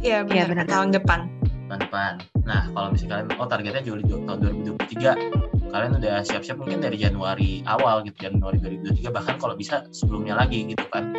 Iya 0.00 0.24
benar. 0.24 0.48
benar. 0.48 0.64
tahun 0.64 0.96
depan. 0.96 1.39
Tahun 1.70 1.82
depan 1.86 2.12
nah 2.42 2.66
kalau 2.74 2.88
misalnya 2.90 3.22
kalian 3.22 3.38
oh 3.38 3.48
targetnya 3.48 3.82
Juli 3.86 4.02
tahun 4.04 4.38
2023 4.74 5.70
kalian 5.70 5.92
udah 6.02 6.16
siap-siap 6.26 6.56
mungkin 6.58 6.82
dari 6.82 6.98
Januari 6.98 7.62
awal 7.62 8.02
gitu 8.02 8.26
Januari 8.26 8.58
2023 8.58 9.14
bahkan 9.14 9.38
kalau 9.38 9.54
bisa 9.54 9.86
sebelumnya 9.94 10.34
lagi 10.34 10.66
gitu 10.66 10.84
kan 10.90 11.14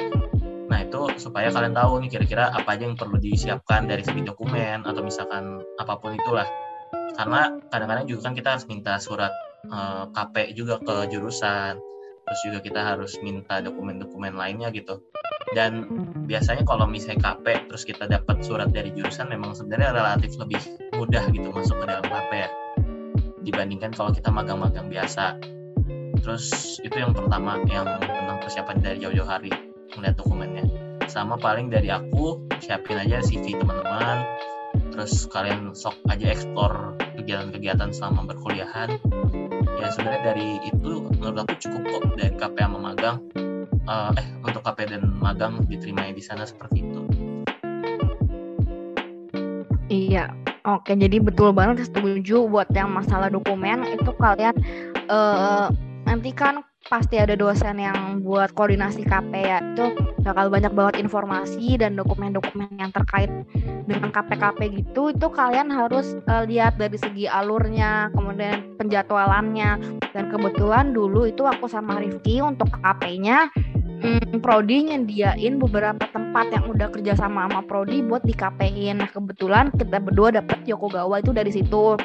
Nah 0.72 0.88
itu 0.88 1.02
supaya 1.20 1.52
kalian 1.52 1.76
tahu 1.76 2.00
nih 2.00 2.10
kira-kira 2.16 2.48
apa 2.48 2.80
aja 2.80 2.88
yang 2.88 2.96
perlu 2.96 3.20
disiapkan 3.20 3.92
dari 3.92 4.08
segi 4.08 4.24
dokumen 4.24 4.88
atau 4.88 5.04
misalkan 5.04 5.60
apa 5.76 6.00
pun 6.00 6.16
itulah. 6.16 6.48
Karena 7.12 7.60
kadang-kadang 7.68 8.08
juga 8.08 8.32
kan 8.32 8.34
kita 8.40 8.50
harus 8.56 8.66
minta 8.72 8.96
surat 8.96 9.36
eh, 9.68 10.04
KP 10.16 10.56
juga 10.56 10.80
ke 10.80 11.12
jurusan. 11.12 11.76
Terus 12.24 12.42
juga 12.48 12.60
kita 12.64 12.80
harus 12.88 13.20
minta 13.20 13.60
dokumen-dokumen 13.60 14.32
lainnya 14.32 14.72
gitu. 14.72 15.04
Dan 15.52 15.86
biasanya 16.26 16.64
kalau 16.64 16.88
misalnya 16.88 17.20
KP 17.22 17.68
terus 17.68 17.84
kita 17.84 18.08
dapat 18.08 18.40
surat 18.46 18.72
dari 18.72 18.94
jurusan 18.96 19.28
memang 19.28 19.52
sebenarnya 19.52 19.92
relatif 19.92 20.38
lebih 20.40 20.62
mudah 20.96 21.28
gitu 21.34 21.52
masuk 21.52 21.76
ke 21.82 21.86
dalam 21.90 22.06
KP 22.06 22.32
ya. 22.34 22.50
Dibandingkan 23.42 23.92
kalau 23.92 24.14
kita 24.14 24.30
magang-magang 24.32 24.88
biasa. 24.88 25.38
Terus 26.22 26.78
itu 26.86 26.96
yang 26.96 27.18
pertama 27.18 27.58
yang 27.66 27.88
tentang 28.00 28.38
persiapan 28.40 28.78
dari 28.80 28.98
jauh-jauh 29.02 29.26
hari 29.26 29.50
melihat 29.98 30.22
dokumennya 30.22 30.64
sama 31.12 31.36
paling 31.36 31.68
dari 31.68 31.92
aku 31.92 32.40
siapin 32.64 32.96
aja 32.96 33.20
CV 33.20 33.60
teman-teman 33.60 34.24
terus 34.96 35.28
kalian 35.28 35.76
sok 35.76 36.00
aja 36.08 36.32
explore 36.32 36.96
kegiatan-kegiatan 37.20 37.92
selama 37.92 38.32
berkuliahan 38.32 38.96
ya 39.76 39.88
sebenarnya 39.92 40.24
dari 40.32 40.50
itu 40.64 41.04
menurut 41.20 41.44
aku 41.44 41.54
cukup 41.60 41.82
kok 41.84 42.04
dari 42.16 42.34
KP 42.40 42.56
sama 42.64 42.80
magang 43.86 44.18
Eh, 44.18 44.28
untuk 44.46 44.62
KP 44.62 44.80
dan 44.90 45.04
magang 45.18 45.54
diterima 45.66 46.10
di 46.14 46.24
sana 46.24 46.46
seperti 46.46 46.86
itu 46.86 47.02
Iya, 49.92 50.32
oke. 50.64 50.96
Jadi 50.96 51.20
betul 51.20 51.52
banget 51.52 51.84
setuju 51.92 52.48
buat 52.48 52.72
yang 52.72 52.96
masalah 52.96 53.28
dokumen 53.28 53.84
itu 53.92 54.08
kalian 54.16 54.56
eh 55.12 55.68
nanti 56.08 56.32
kan 56.32 56.64
pasti 56.88 57.20
ada 57.20 57.36
dosen 57.36 57.76
yang 57.76 58.24
buat 58.24 58.56
koordinasi 58.56 59.04
KP 59.04 59.32
ya 59.36 59.60
itu 59.60 59.92
bakal 60.22 60.54
banyak 60.54 60.72
banget 60.72 60.96
informasi 61.02 61.78
dan 61.82 61.98
dokumen-dokumen 61.98 62.70
yang 62.78 62.94
terkait 62.94 63.30
dengan 63.90 64.14
KP-KP 64.14 64.60
gitu 64.82 65.12
itu 65.12 65.28
kalian 65.34 65.74
harus 65.74 66.16
eh, 66.30 66.44
lihat 66.46 66.78
dari 66.78 66.98
segi 66.98 67.26
alurnya 67.26 68.14
kemudian 68.14 68.78
penjadwalannya 68.78 70.00
dan 70.14 70.24
kebetulan 70.30 70.94
dulu 70.94 71.26
itu 71.26 71.44
aku 71.44 71.66
sama 71.66 71.98
Rifki 72.00 72.40
untuk 72.40 72.70
KP-nya 72.80 73.50
hmm, 74.02 74.42
Prodi 74.42 74.90
nyediain 74.90 75.62
beberapa 75.62 76.02
tempat 76.10 76.50
yang 76.54 76.66
udah 76.70 76.88
kerja 76.90 77.14
sama 77.18 77.46
sama 77.48 77.62
Prodi 77.66 78.02
buat 78.02 78.26
di 78.26 78.34
KP-in. 78.34 79.02
Nah, 79.02 79.10
kebetulan 79.10 79.70
kita 79.74 80.02
berdua 80.02 80.34
dapet 80.34 80.66
Yokogawa 80.66 81.22
itu 81.22 81.32
dari 81.32 81.52
situ. 81.54 81.96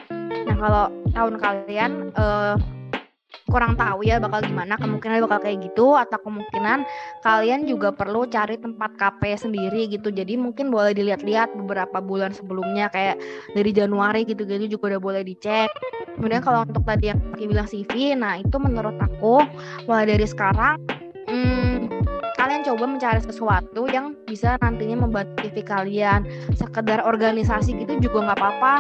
Nah, 0.47 0.57
kalau 0.57 0.87
tahun 1.17 1.35
kalian 1.41 1.93
eh, 2.13 2.55
kurang 3.47 3.79
tahu 3.79 4.03
ya 4.03 4.19
bakal 4.19 4.43
gimana, 4.43 4.75
kemungkinan 4.75 5.23
bakal 5.23 5.39
kayak 5.39 5.63
gitu 5.63 5.95
atau 5.95 6.19
kemungkinan 6.19 6.83
kalian 7.23 7.65
juga 7.65 7.95
perlu 7.95 8.27
cari 8.27 8.59
tempat 8.59 8.99
KP 8.99 9.23
sendiri 9.39 9.87
gitu. 9.87 10.11
Jadi 10.11 10.35
mungkin 10.35 10.75
boleh 10.75 10.93
dilihat-lihat 10.93 11.55
beberapa 11.55 12.03
bulan 12.03 12.35
sebelumnya 12.35 12.91
kayak 12.91 13.23
dari 13.55 13.71
Januari 13.71 14.27
gitu-gitu 14.27 14.79
juga 14.79 14.97
udah 14.97 15.01
boleh 15.03 15.23
dicek. 15.23 15.71
Kemudian 16.19 16.43
kalau 16.43 16.67
untuk 16.67 16.83
tadi 16.83 17.13
yang 17.15 17.21
Ki 17.37 17.47
bilang 17.47 17.69
CV, 17.69 18.17
nah 18.19 18.41
itu 18.41 18.57
menurut 18.59 18.97
aku 18.99 19.45
mulai 19.87 20.09
dari 20.09 20.27
sekarang 20.27 20.81
hmm, 21.29 21.87
kalian 22.37 22.63
coba 22.63 22.85
mencari 22.87 23.21
sesuatu 23.21 23.89
yang 23.91 24.15
bisa 24.29 24.55
nantinya 24.63 25.03
membantu 25.05 25.45
CV 25.45 25.67
kalian 25.67 26.23
sekedar 26.55 27.03
organisasi 27.03 27.75
gitu 27.75 27.99
juga 27.99 28.31
nggak 28.31 28.39
apa-apa 28.39 28.75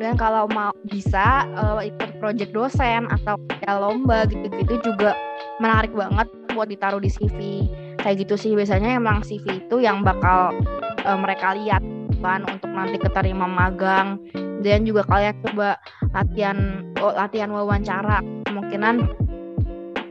kemudian 0.00 0.16
kalau 0.16 0.48
mau 0.48 0.72
bisa 0.88 1.44
eh, 1.44 1.92
ikut 1.92 2.24
project 2.24 2.56
dosen 2.56 3.04
atau 3.20 3.36
ya 3.68 3.76
lomba 3.76 4.24
gitu-gitu 4.32 4.80
juga 4.80 5.12
menarik 5.60 5.92
banget 5.92 6.24
buat 6.56 6.72
ditaruh 6.72 7.04
di 7.04 7.12
CV 7.12 7.68
kayak 8.00 8.24
gitu 8.24 8.40
sih 8.40 8.56
biasanya 8.56 8.96
emang 8.96 9.20
CV 9.20 9.60
itu 9.60 9.76
yang 9.84 10.00
bakal 10.00 10.56
eh, 11.04 11.18
mereka 11.20 11.52
lihat 11.52 11.84
kan 12.24 12.48
untuk 12.48 12.72
nanti 12.72 12.96
keterima 12.96 13.44
magang. 13.44 14.16
Dan 14.64 14.88
juga 14.88 15.04
kalian 15.04 15.36
coba 15.44 15.76
latihan 16.16 16.80
oh, 17.00 17.12
latihan 17.12 17.52
wawancara 17.52 18.24
kemungkinan 18.48 19.04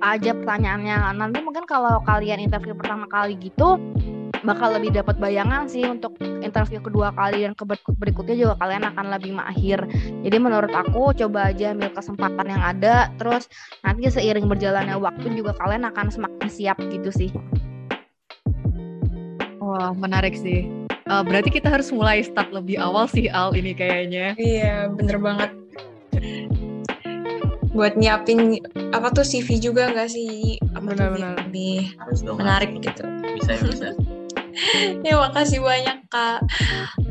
aja 0.05 0.37
pertanyaannya. 0.37 1.17
Nanti 1.17 1.41
mungkin 1.41 1.65
kalau 1.65 1.97
kalian 2.05 2.45
interview 2.45 2.77
pertama 2.77 3.09
kali 3.09 3.41
gitu 3.41 3.81
bakal 4.43 4.75
lebih 4.75 4.95
dapat 4.95 5.19
bayangan 5.19 5.67
sih 5.67 5.83
untuk 5.87 6.15
interview 6.21 6.79
kedua 6.79 7.11
kali 7.15 7.43
dan 7.43 7.53
ke 7.55 7.63
berikutnya 7.97 8.35
juga 8.35 8.53
kalian 8.59 8.83
akan 8.93 9.05
lebih 9.13 9.31
mahir 9.35 9.79
jadi 10.23 10.37
menurut 10.39 10.71
aku 10.71 11.11
coba 11.15 11.51
aja 11.51 11.75
ambil 11.75 11.91
kesempatan 11.91 12.47
yang 12.47 12.63
ada 12.63 13.11
terus 13.19 13.51
nanti 13.83 14.07
seiring 14.07 14.47
berjalannya 14.47 14.95
waktu 14.95 15.35
juga 15.35 15.55
kalian 15.59 15.87
akan 15.89 16.07
semakin 16.11 16.47
siap 16.47 16.77
gitu 16.91 17.09
sih 17.11 17.29
wah 19.59 19.91
menarik 19.93 20.33
sih 20.35 20.79
Eh, 21.09 21.23
berarti 21.25 21.49
kita 21.49 21.73
harus 21.73 21.89
mulai 21.89 22.21
start 22.21 22.53
lebih 22.53 22.77
awal 22.77 23.09
sih 23.09 23.25
Al 23.33 23.57
ini 23.57 23.73
kayaknya 23.73 24.37
Iya 24.37 24.93
bener 24.93 25.17
banget. 25.17 25.49
Buat 27.73 27.97
nyiapin 27.97 28.61
apa 28.93 29.09
tuh 29.09 29.25
CV 29.25 29.57
juga 29.57 29.89
nggak 29.89 30.05
sih? 30.05 30.61
Apa 30.77 30.93
Benar-benar. 30.93 31.49
lebih 31.49 31.97
harus 31.97 32.21
dong 32.21 32.37
menarik 32.37 32.77
gitu. 32.77 33.01
bisa 33.41 33.57
ya 33.57 33.61
bisa 33.65 33.89
Ya 35.07 35.15
makasih 35.15 35.63
banyak 35.63 36.07
kak. 36.11 36.43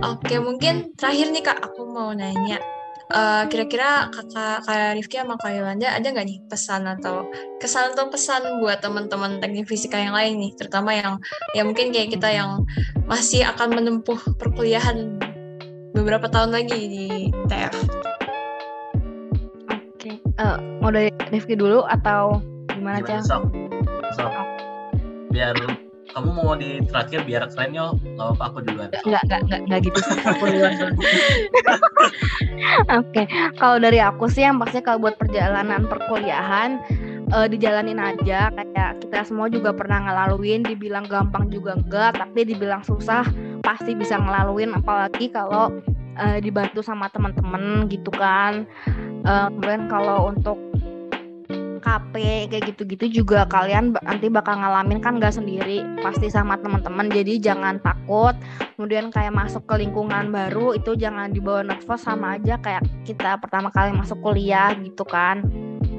Oke 0.04 0.36
mungkin 0.42 0.92
terakhir 0.94 1.32
nih 1.32 1.42
kak 1.44 1.58
aku 1.64 1.88
mau 1.88 2.12
nanya. 2.12 2.60
Eh, 3.08 3.42
kira-kira 3.48 4.12
kakak 4.12 4.68
kak 4.68 4.92
Rifki 5.00 5.16
sama 5.16 5.40
kak 5.40 5.56
Yolanda 5.56 5.96
ada 5.96 6.04
nggak 6.12 6.28
nih 6.28 6.38
pesan 6.44 6.84
atau 6.84 7.24
kesan 7.56 7.96
atau 7.96 8.12
pesan 8.12 8.60
buat 8.60 8.84
teman-teman 8.84 9.40
teknik 9.40 9.64
fisika 9.64 9.96
yang 9.96 10.12
lain 10.12 10.36
nih, 10.36 10.52
terutama 10.60 10.92
yang 10.92 11.16
ya 11.56 11.64
mungkin 11.64 11.88
kayak 11.88 12.12
kita 12.12 12.28
yang 12.28 12.68
masih 13.08 13.48
akan 13.48 13.80
menempuh 13.80 14.20
perkuliahan 14.36 15.16
beberapa 15.96 16.28
tahun 16.28 16.52
lagi 16.52 16.76
di 16.76 17.06
TF. 17.48 17.76
oke 19.72 20.12
Eh, 20.12 20.56
mau 20.84 20.92
dari 20.92 21.08
Rifki 21.32 21.56
dulu 21.56 21.88
atau 21.88 22.44
gimana 22.68 23.00
gimana 23.00 23.24
cah 23.24 23.24
sok 23.24 23.42
sok 24.20 24.32
biar 25.32 25.56
kamu 26.18 26.34
mau 26.34 26.58
di 26.58 26.82
terakhir 26.90 27.22
biar 27.22 27.46
keren 27.54 27.70
yo. 27.78 27.94
Nggak 27.94 28.34
apa 28.34 28.44
aku 28.50 28.58
duluan. 28.66 28.90
Enggak, 29.06 29.22
enggak, 29.22 29.40
enggak, 29.46 29.60
enggak 29.62 29.80
gitu 29.86 29.98
sih. 30.02 30.18
Aku 30.26 30.44
duluan. 30.50 30.72
Dulu. 30.74 30.94
Oke, 32.98 33.22
kalau 33.54 33.76
dari 33.78 34.02
aku 34.02 34.26
sih 34.26 34.42
yang 34.42 34.58
pasti 34.58 34.82
kalau 34.82 34.98
buat 34.98 35.14
perjalanan 35.14 35.86
perkuliahan 35.86 36.82
eh, 37.30 37.46
dijalanin 37.46 38.02
aja. 38.02 38.50
Kayak 38.50 38.98
kita 38.98 39.22
semua 39.22 39.46
juga 39.46 39.70
pernah 39.70 40.10
ngelaluin 40.10 40.66
dibilang 40.66 41.06
gampang 41.06 41.46
juga 41.54 41.78
enggak 41.78 42.18
tapi 42.18 42.50
dibilang 42.50 42.82
susah 42.82 43.22
pasti 43.62 43.94
bisa 43.94 44.18
ngelaluin. 44.18 44.74
Apalagi 44.74 45.30
kalau 45.30 45.70
eh, 46.18 46.42
dibantu 46.42 46.82
sama 46.82 47.06
teman-teman 47.14 47.86
gitu 47.86 48.10
kan. 48.10 48.66
Eh, 49.22 49.46
kemudian 49.54 49.86
kalau 49.86 50.34
untuk 50.34 50.58
KP 51.88 52.14
kayak 52.52 52.64
gitu-gitu 52.68 53.24
juga 53.24 53.48
kalian 53.48 53.96
nanti 54.04 54.28
bakal 54.28 54.60
ngalamin 54.60 55.00
kan 55.00 55.16
nggak 55.16 55.40
sendiri 55.40 55.80
pasti 56.04 56.28
sama 56.28 56.60
teman-teman. 56.60 57.08
Jadi 57.08 57.40
jangan 57.40 57.80
takut. 57.80 58.36
Kemudian 58.76 59.08
kayak 59.08 59.32
masuk 59.32 59.64
ke 59.64 59.80
lingkungan 59.80 60.28
baru 60.28 60.76
itu 60.76 60.92
jangan 61.00 61.32
dibawa 61.32 61.64
nervous 61.64 62.04
sama 62.04 62.36
aja 62.36 62.60
kayak 62.60 62.84
kita 63.08 63.40
pertama 63.40 63.72
kali 63.72 63.96
masuk 63.96 64.20
kuliah 64.20 64.76
gitu 64.84 65.08
kan. 65.08 65.40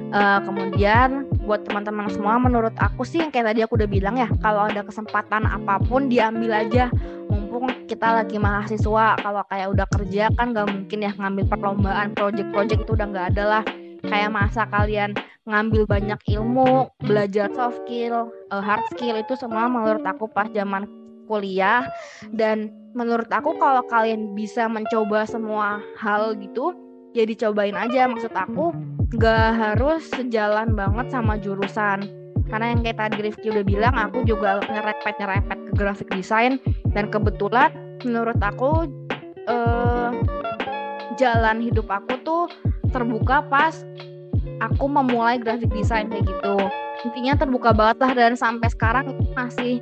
Eh, 0.09 0.39
kemudian 0.45 1.25
buat 1.45 1.65
teman-teman 1.65 2.09
semua 2.13 2.37
menurut 2.37 2.73
aku 2.77 3.01
sih 3.01 3.21
yang 3.21 3.33
kayak 3.33 3.53
tadi 3.53 3.65
aku 3.65 3.77
udah 3.77 3.89
bilang 3.89 4.17
ya 4.17 4.29
kalau 4.41 4.69
ada 4.69 4.85
kesempatan 4.85 5.49
apa 5.49 5.81
pun 5.81 6.05
diambil 6.05 6.53
aja. 6.53 6.93
Mumpung 7.29 7.69
kita 7.89 8.21
lagi 8.21 8.37
mahasiswa 8.37 9.17
kalau 9.17 9.41
kayak 9.49 9.73
udah 9.73 9.87
kerja 9.89 10.29
kan 10.37 10.53
gak 10.53 10.69
mungkin 10.69 11.05
ya 11.05 11.11
ngambil 11.17 11.45
perlombaan 11.49 12.13
project-project 12.13 12.85
itu 12.85 12.91
udah 12.93 13.07
nggak 13.09 13.27
ada 13.33 13.43
lah 13.45 13.63
kayak 14.05 14.31
masa 14.31 14.63
kalian 14.69 15.15
ngambil 15.49 15.89
banyak 15.89 16.19
ilmu 16.29 16.93
belajar 17.01 17.49
soft 17.57 17.81
skill 17.83 18.29
uh, 18.53 18.61
hard 18.61 18.85
skill 18.93 19.17
itu 19.17 19.33
semua 19.33 19.65
menurut 19.65 20.05
aku 20.05 20.29
pas 20.29 20.47
zaman 20.53 20.85
kuliah. 21.29 21.85
Dan 22.33 22.73
menurut 22.97 23.29
aku 23.29 23.53
kalau 23.61 23.85
kalian 23.85 24.33
bisa 24.33 24.65
mencoba 24.65 25.29
semua 25.29 25.77
hal 26.01 26.33
gitu 26.41 26.73
ya 27.13 27.29
dicobain 27.29 27.77
aja. 27.77 28.09
Maksud 28.09 28.33
aku 28.33 28.73
gak 29.21 29.53
harus 29.53 30.09
sejalan 30.09 30.73
banget 30.73 31.13
sama 31.13 31.37
jurusan. 31.37 32.09
Karena 32.49 32.73
yang 32.73 32.81
kayak 32.81 32.97
tadi 32.97 33.29
Rifki 33.29 33.53
udah 33.53 33.61
bilang 33.61 33.93
aku 33.93 34.25
juga 34.25 34.57
nyerepet 34.65 35.21
nyerepet 35.21 35.59
ke 35.69 35.71
graphic 35.77 36.09
design. 36.09 36.57
Dan 36.97 37.13
kebetulan 37.13 37.69
menurut 38.01 38.41
aku 38.41 38.89
eh, 39.45 40.11
jalan 41.21 41.61
hidup 41.61 41.85
aku 41.93 42.17
tuh 42.25 42.49
terbuka 42.89 43.45
pas 43.45 43.85
aku 44.59 44.85
memulai 44.89 45.39
graphic 45.39 45.71
design 45.71 46.11
kayak 46.11 46.27
gitu. 46.27 46.55
Intinya 47.07 47.33
terbuka 47.39 47.71
banget 47.71 47.97
lah 48.03 48.11
dan 48.11 48.33
sampai 48.35 48.67
sekarang 48.67 49.05
itu 49.15 49.23
masih 49.31 49.73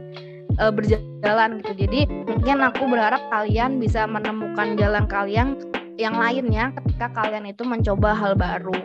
uh, 0.61 0.69
berjalan 0.69 1.61
gitu. 1.61 1.73
Jadi 1.87 1.99
mungkin 2.09 2.57
aku 2.61 2.83
berharap 2.85 3.21
kalian 3.33 3.81
bisa 3.81 4.05
menemukan 4.05 4.77
jalan 4.77 5.05
kalian 5.09 5.57
yang 5.97 6.13
lainnya 6.13 6.69
ketika 6.77 7.09
kalian 7.17 7.49
itu 7.49 7.65
mencoba 7.65 8.13
hal 8.13 8.37
baru. 8.37 8.75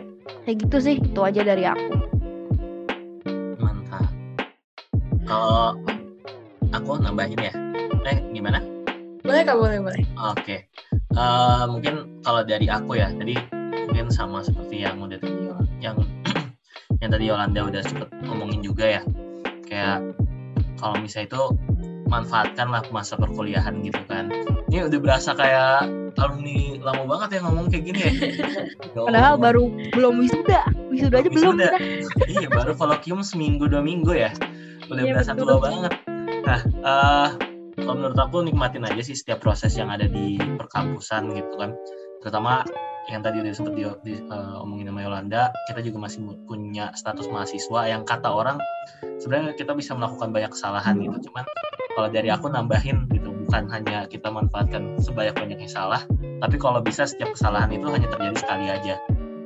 Kayak 0.43 0.65
gitu 0.65 0.77
sih 0.81 0.95
itu 0.97 1.19
aja 1.21 1.41
dari 1.45 1.63
aku. 1.69 1.93
Mantap. 3.61 4.09
Kalau 5.29 5.77
aku 6.73 6.91
nambahin 6.99 7.37
ya. 7.37 7.53
Eh 8.09 8.17
gimana? 8.33 8.59
Boleh 9.23 9.41
kak 9.45 9.55
boleh 9.55 9.77
boleh. 9.79 10.03
Oke. 10.19 10.41
Okay. 10.41 10.59
uh, 11.15 11.21
eh, 11.21 11.63
mungkin 11.69 11.93
kalau 12.25 12.41
dari 12.43 12.67
aku 12.67 12.97
ya 12.97 13.13
tadi 13.13 13.62
mungkin 13.93 14.09
sama 14.09 14.41
seperti 14.41 14.81
yang 14.81 14.97
udah 15.05 15.21
tadi 15.21 15.53
yang 15.77 15.93
yang 17.05 17.13
tadi 17.13 17.29
Yolanda 17.29 17.61
udah 17.61 17.81
sempet 17.85 18.09
ngomongin 18.25 18.65
juga 18.65 18.89
ya. 18.89 19.01
Kayak 19.69 20.17
kalau 20.81 20.97
misalnya 20.97 21.29
itu 21.29 21.43
manfaatkanlah 22.09 22.89
masa 22.89 23.21
perkuliahan 23.21 23.85
gitu 23.85 24.01
kan. 24.09 24.33
Ini 24.73 24.89
udah 24.89 24.97
berasa 24.97 25.37
kayak 25.37 25.93
alumni 26.17 26.81
lama 26.81 27.05
banget 27.05 27.37
ya 27.37 27.39
ngomong 27.45 27.69
kayak 27.69 27.83
gini 27.85 27.99
ya. 28.01 28.11
Padahal 29.13 29.37
baru 29.37 29.69
belum 29.93 30.25
wisuda. 30.25 30.65
Wisuda 30.89 31.21
aja 31.21 31.29
belum 31.29 31.53
wisuda. 31.53 31.69
iya 32.33 32.49
baru 32.49 32.73
kolokium 32.73 33.21
seminggu 33.21 33.69
dua 33.69 33.85
minggu 33.85 34.09
ya. 34.09 34.33
Udah 34.89 35.05
iya, 35.05 35.13
berasa 35.13 35.37
tua 35.37 35.61
banget. 35.61 35.93
Nah 36.49 36.59
uh, 36.81 37.29
kalau 37.77 37.93
menurut 37.93 38.17
aku 38.17 38.41
nikmatin 38.41 38.89
aja 38.89 39.05
sih 39.05 39.13
setiap 39.13 39.37
proses 39.45 39.77
yang 39.77 39.93
ada 39.93 40.09
di 40.09 40.41
perkampusan 40.41 41.29
gitu 41.37 41.61
kan. 41.61 41.77
Terutama 42.25 42.65
yang 43.11 43.19
tadi 43.19 43.43
udah 43.43 43.51
sempat 43.51 43.73
di, 43.75 43.83
di 44.07 44.13
uh, 44.31 44.63
omongin 44.63 44.87
sama 44.87 45.01
Yolanda, 45.03 45.51
kita 45.67 45.83
juga 45.83 46.07
masih 46.07 46.23
punya 46.47 46.91
status 46.95 47.27
mahasiswa 47.27 47.81
yang 47.87 48.07
kata 48.07 48.31
orang 48.31 48.55
sebenarnya 49.19 49.55
kita 49.59 49.75
bisa 49.75 49.91
melakukan 49.95 50.31
banyak 50.31 50.51
kesalahan 50.51 50.95
gitu. 50.99 51.31
Cuman 51.31 51.43
kalau 51.93 52.09
dari 52.09 52.29
aku 52.31 52.47
nambahin 52.47 53.05
gitu, 53.11 53.29
bukan 53.45 53.67
hanya 53.69 54.07
kita 54.07 54.31
manfaatkan 54.31 54.97
sebanyak 55.03 55.35
banyaknya 55.35 55.69
salah, 55.69 56.01
tapi 56.39 56.55
kalau 56.55 56.79
bisa 56.79 57.03
setiap 57.03 57.35
kesalahan 57.35 57.69
itu 57.75 57.85
hanya 57.91 58.07
terjadi 58.07 58.37
sekali 58.39 58.65
aja. 58.71 58.95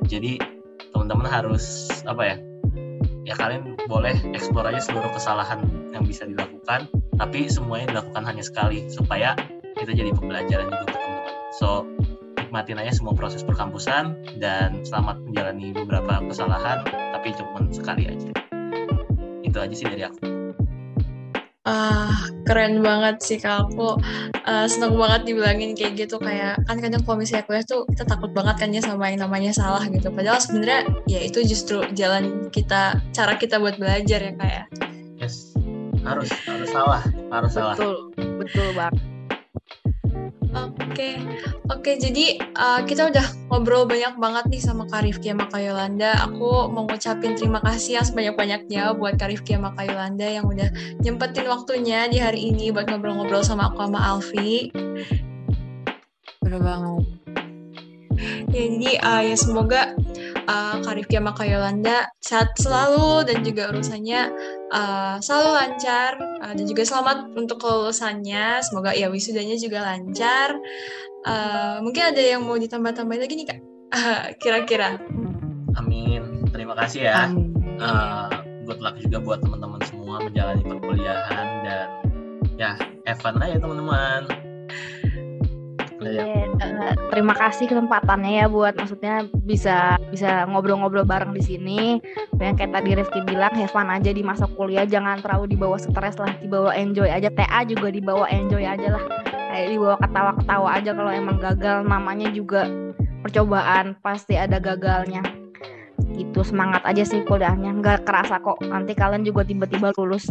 Jadi 0.06 0.38
teman-teman 0.94 1.28
harus 1.28 1.90
apa 2.06 2.22
ya? 2.24 2.36
Ya 3.28 3.36
kalian 3.36 3.76
boleh 3.90 4.16
eksplor 4.32 4.64
aja 4.64 4.80
seluruh 4.80 5.12
kesalahan 5.12 5.60
yang 5.92 6.06
bisa 6.06 6.24
dilakukan, 6.24 6.88
tapi 7.20 7.50
semuanya 7.50 7.98
dilakukan 7.98 8.24
hanya 8.24 8.40
sekali 8.40 8.88
supaya 8.88 9.36
kita 9.76 9.92
jadi 9.92 10.10
pembelajaran 10.16 10.72
juga 10.72 10.84
buat 10.88 10.96
teman-teman. 10.96 11.34
So 11.60 11.68
nikmatin 12.48 12.80
aja 12.80 12.96
semua 12.96 13.12
proses 13.12 13.44
perkampusan 13.44 14.16
dan 14.40 14.80
selamat 14.80 15.20
menjalani 15.28 15.76
beberapa 15.76 16.24
kesalahan 16.32 16.80
tapi 16.88 17.36
cuma 17.36 17.60
sekali 17.68 18.08
aja. 18.08 18.32
Itu 19.44 19.60
aja 19.60 19.74
sih 19.76 19.84
dari 19.84 20.08
aku. 20.08 20.16
Ah, 21.68 22.08
uh, 22.08 22.16
keren 22.48 22.80
banget 22.80 23.20
sih 23.20 23.36
kalau 23.36 23.68
aku 23.68 23.88
uh, 24.48 24.64
seneng 24.64 24.96
banget 24.96 25.28
dibilangin 25.28 25.76
kayak 25.76 26.00
gitu. 26.00 26.16
Kayak 26.16 26.56
kan 26.64 26.80
kadang 26.80 27.04
kalau 27.04 27.20
misalnya 27.20 27.44
kuliah 27.44 27.64
tuh 27.68 27.84
kita 27.92 28.08
takut 28.08 28.32
banget 28.32 28.56
kan 28.56 28.72
ya 28.72 28.80
sama 28.80 29.12
yang 29.12 29.20
namanya 29.20 29.52
salah 29.52 29.84
gitu. 29.84 30.08
Padahal 30.08 30.40
sebenarnya 30.40 30.88
ya 31.04 31.20
itu 31.20 31.44
justru 31.44 31.84
jalan 31.92 32.48
kita 32.48 32.96
cara 33.12 33.36
kita 33.36 33.60
buat 33.60 33.76
belajar 33.76 34.24
ya 34.24 34.32
kayak 34.40 34.64
ya. 34.64 34.64
yes. 35.20 35.52
Harus 36.00 36.32
harus 36.48 36.72
salah 36.72 37.04
harus 37.28 37.52
betul, 37.52 37.60
salah. 37.60 37.76
Betul 37.76 37.96
betul 38.40 38.68
banget 38.72 39.07
Oke, 40.66 41.22
oke. 41.70 41.90
Jadi 42.00 42.42
uh, 42.58 42.82
kita 42.82 43.12
udah 43.12 43.26
ngobrol 43.52 43.86
banyak 43.86 44.18
banget 44.18 44.44
nih 44.50 44.62
sama 44.62 44.84
Kak 44.90 45.06
Rifki 45.06 45.30
sama 45.30 45.46
Kak 45.46 45.62
Yolanda. 45.62 46.18
Aku 46.26 46.72
mau 46.72 46.84
ngucapin 46.88 47.38
terima 47.38 47.62
kasih 47.62 48.02
yang 48.02 48.06
sebanyak-banyaknya 48.06 48.82
buat 48.98 49.14
Kak 49.14 49.30
Rifki 49.30 49.54
sama 49.54 49.70
Kak 49.78 49.86
Yolanda 49.86 50.26
yang 50.26 50.44
udah 50.48 50.68
nyempetin 51.04 51.46
waktunya 51.46 52.10
di 52.10 52.18
hari 52.18 52.50
ini 52.50 52.74
buat 52.74 52.90
ngobrol-ngobrol 52.90 53.46
sama 53.46 53.70
aku 53.70 53.86
sama 53.86 54.00
Alfi. 54.02 54.74
Bener 56.42 56.60
banget. 56.60 57.04
Ya, 58.48 58.64
jadi 58.66 58.90
uh, 59.04 59.22
ya 59.22 59.36
semoga 59.38 59.94
uh, 60.48 60.74
Kak 60.80 60.94
Rifki 60.96 61.20
sama 61.20 61.36
Kak 61.36 61.46
Yolanda 61.46 62.08
sehat 62.24 62.56
selalu 62.56 63.28
dan 63.28 63.44
juga 63.44 63.68
urusannya 63.70 64.20
uh, 64.72 65.16
selalu 65.20 65.50
lancar 65.54 66.16
uh, 66.42 66.52
dan 66.56 66.64
juga 66.64 66.82
selamat 66.88 67.36
untuk 67.36 67.60
kelulusannya. 67.60 68.64
Semoga 68.64 68.96
ya 68.96 69.12
wisudanya 69.12 69.54
juga 69.60 69.84
lancar. 69.84 70.56
Uh, 71.28 71.84
mungkin 71.84 72.08
ada 72.08 72.22
yang 72.22 72.40
mau 72.42 72.56
ditambah-tambahin 72.56 73.20
lagi 73.20 73.34
nih 73.36 73.46
kak? 73.46 73.60
Kira-kira? 74.42 74.96
Amin. 75.76 76.48
Terima 76.50 76.72
kasih 76.74 77.12
ya. 77.12 77.28
Amin. 77.28 77.52
Uh, 77.78 78.26
good 78.64 78.80
luck 78.80 78.96
juga 78.98 79.20
buat 79.20 79.38
teman-teman 79.44 79.78
semua 79.86 80.24
menjalani 80.24 80.64
perkuliahan 80.64 81.48
dan 81.62 81.88
ya 82.58 82.74
have 83.04 83.20
fun 83.20 83.38
aja 83.38 83.60
teman-teman. 83.60 84.47
Iya, 86.18 86.50
uh, 86.50 86.94
terima 87.14 87.34
kasih 87.38 87.70
kesempatannya 87.70 88.42
ya 88.42 88.46
buat 88.50 88.74
maksudnya 88.74 89.30
bisa 89.46 89.94
bisa 90.10 90.42
ngobrol-ngobrol 90.50 91.06
bareng 91.06 91.30
di 91.30 91.42
sini. 91.42 92.02
Yang 92.42 92.58
kayak 92.58 92.72
tadi 92.74 92.90
Rifki 92.98 93.20
bilang, 93.22 93.54
have 93.54 93.70
aja 93.70 94.10
di 94.10 94.22
masa 94.26 94.50
kuliah, 94.50 94.82
jangan 94.82 95.22
terlalu 95.22 95.54
dibawa 95.54 95.78
stres 95.78 96.18
lah, 96.18 96.34
dibawa 96.42 96.74
enjoy 96.74 97.06
aja. 97.06 97.30
TA 97.30 97.62
juga 97.62 97.94
dibawa 97.94 98.26
enjoy 98.34 98.66
aja 98.66 98.98
lah. 98.98 99.04
Kayak 99.54 99.68
dibawa 99.70 99.96
ketawa-ketawa 100.02 100.68
aja 100.74 100.90
kalau 100.92 101.12
emang 101.14 101.38
gagal 101.38 101.86
namanya 101.86 102.28
juga 102.34 102.66
percobaan, 103.22 103.94
pasti 104.02 104.34
ada 104.34 104.58
gagalnya. 104.58 105.22
Itu 106.18 106.42
semangat 106.42 106.82
aja 106.82 107.06
sih 107.06 107.22
kuliahnya, 107.22 107.78
nggak 107.78 108.02
kerasa 108.02 108.42
kok. 108.42 108.58
Nanti 108.66 108.98
kalian 108.98 109.22
juga 109.22 109.46
tiba-tiba 109.46 109.94
lulus. 109.94 110.26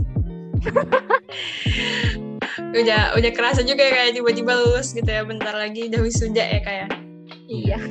udah 2.57 3.17
udah 3.17 3.31
kerasa 3.33 3.61
juga 3.61 3.85
ya 3.85 3.91
kayak 3.93 4.11
tiba-tiba 4.17 4.53
lulus 4.57 4.93
gitu 4.93 5.07
ya 5.07 5.21
bentar 5.23 5.53
lagi 5.53 5.89
udah 5.89 6.01
wisuda 6.01 6.43
ya 6.43 6.59
kayak 6.61 6.89
iya 7.47 7.77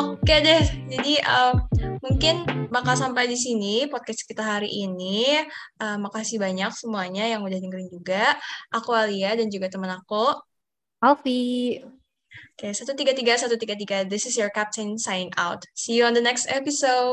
oke 0.00 0.34
deh 0.42 0.64
jadi 0.90 1.12
uh, 1.22 1.54
mungkin 2.02 2.42
bakal 2.72 2.98
sampai 2.98 3.30
di 3.30 3.38
sini 3.38 3.86
podcast 3.86 4.26
kita 4.26 4.42
hari 4.42 4.70
ini 4.70 5.44
uh, 5.80 5.98
makasih 6.00 6.40
banyak 6.40 6.72
semuanya 6.74 7.28
yang 7.28 7.44
udah 7.44 7.58
dengerin 7.58 7.90
juga 7.92 8.34
aku 8.72 8.90
Alia 8.92 9.36
dan 9.38 9.48
juga 9.52 9.70
teman 9.70 9.92
aku 9.92 10.34
Alfi 11.04 11.78
Oke, 12.56 12.68
okay, 12.68 12.72
satu 12.72 12.96
tiga 12.96 13.12
tiga 13.12 13.36
satu 13.36 13.56
tiga 13.60 13.76
tiga. 13.76 14.04
This 14.04 14.24
is 14.24 14.36
your 14.36 14.48
captain 14.48 14.96
signing 14.96 15.32
out. 15.36 15.64
See 15.76 15.96
you 15.96 16.08
on 16.08 16.16
the 16.16 16.24
next 16.24 16.48
episode. 16.48 17.12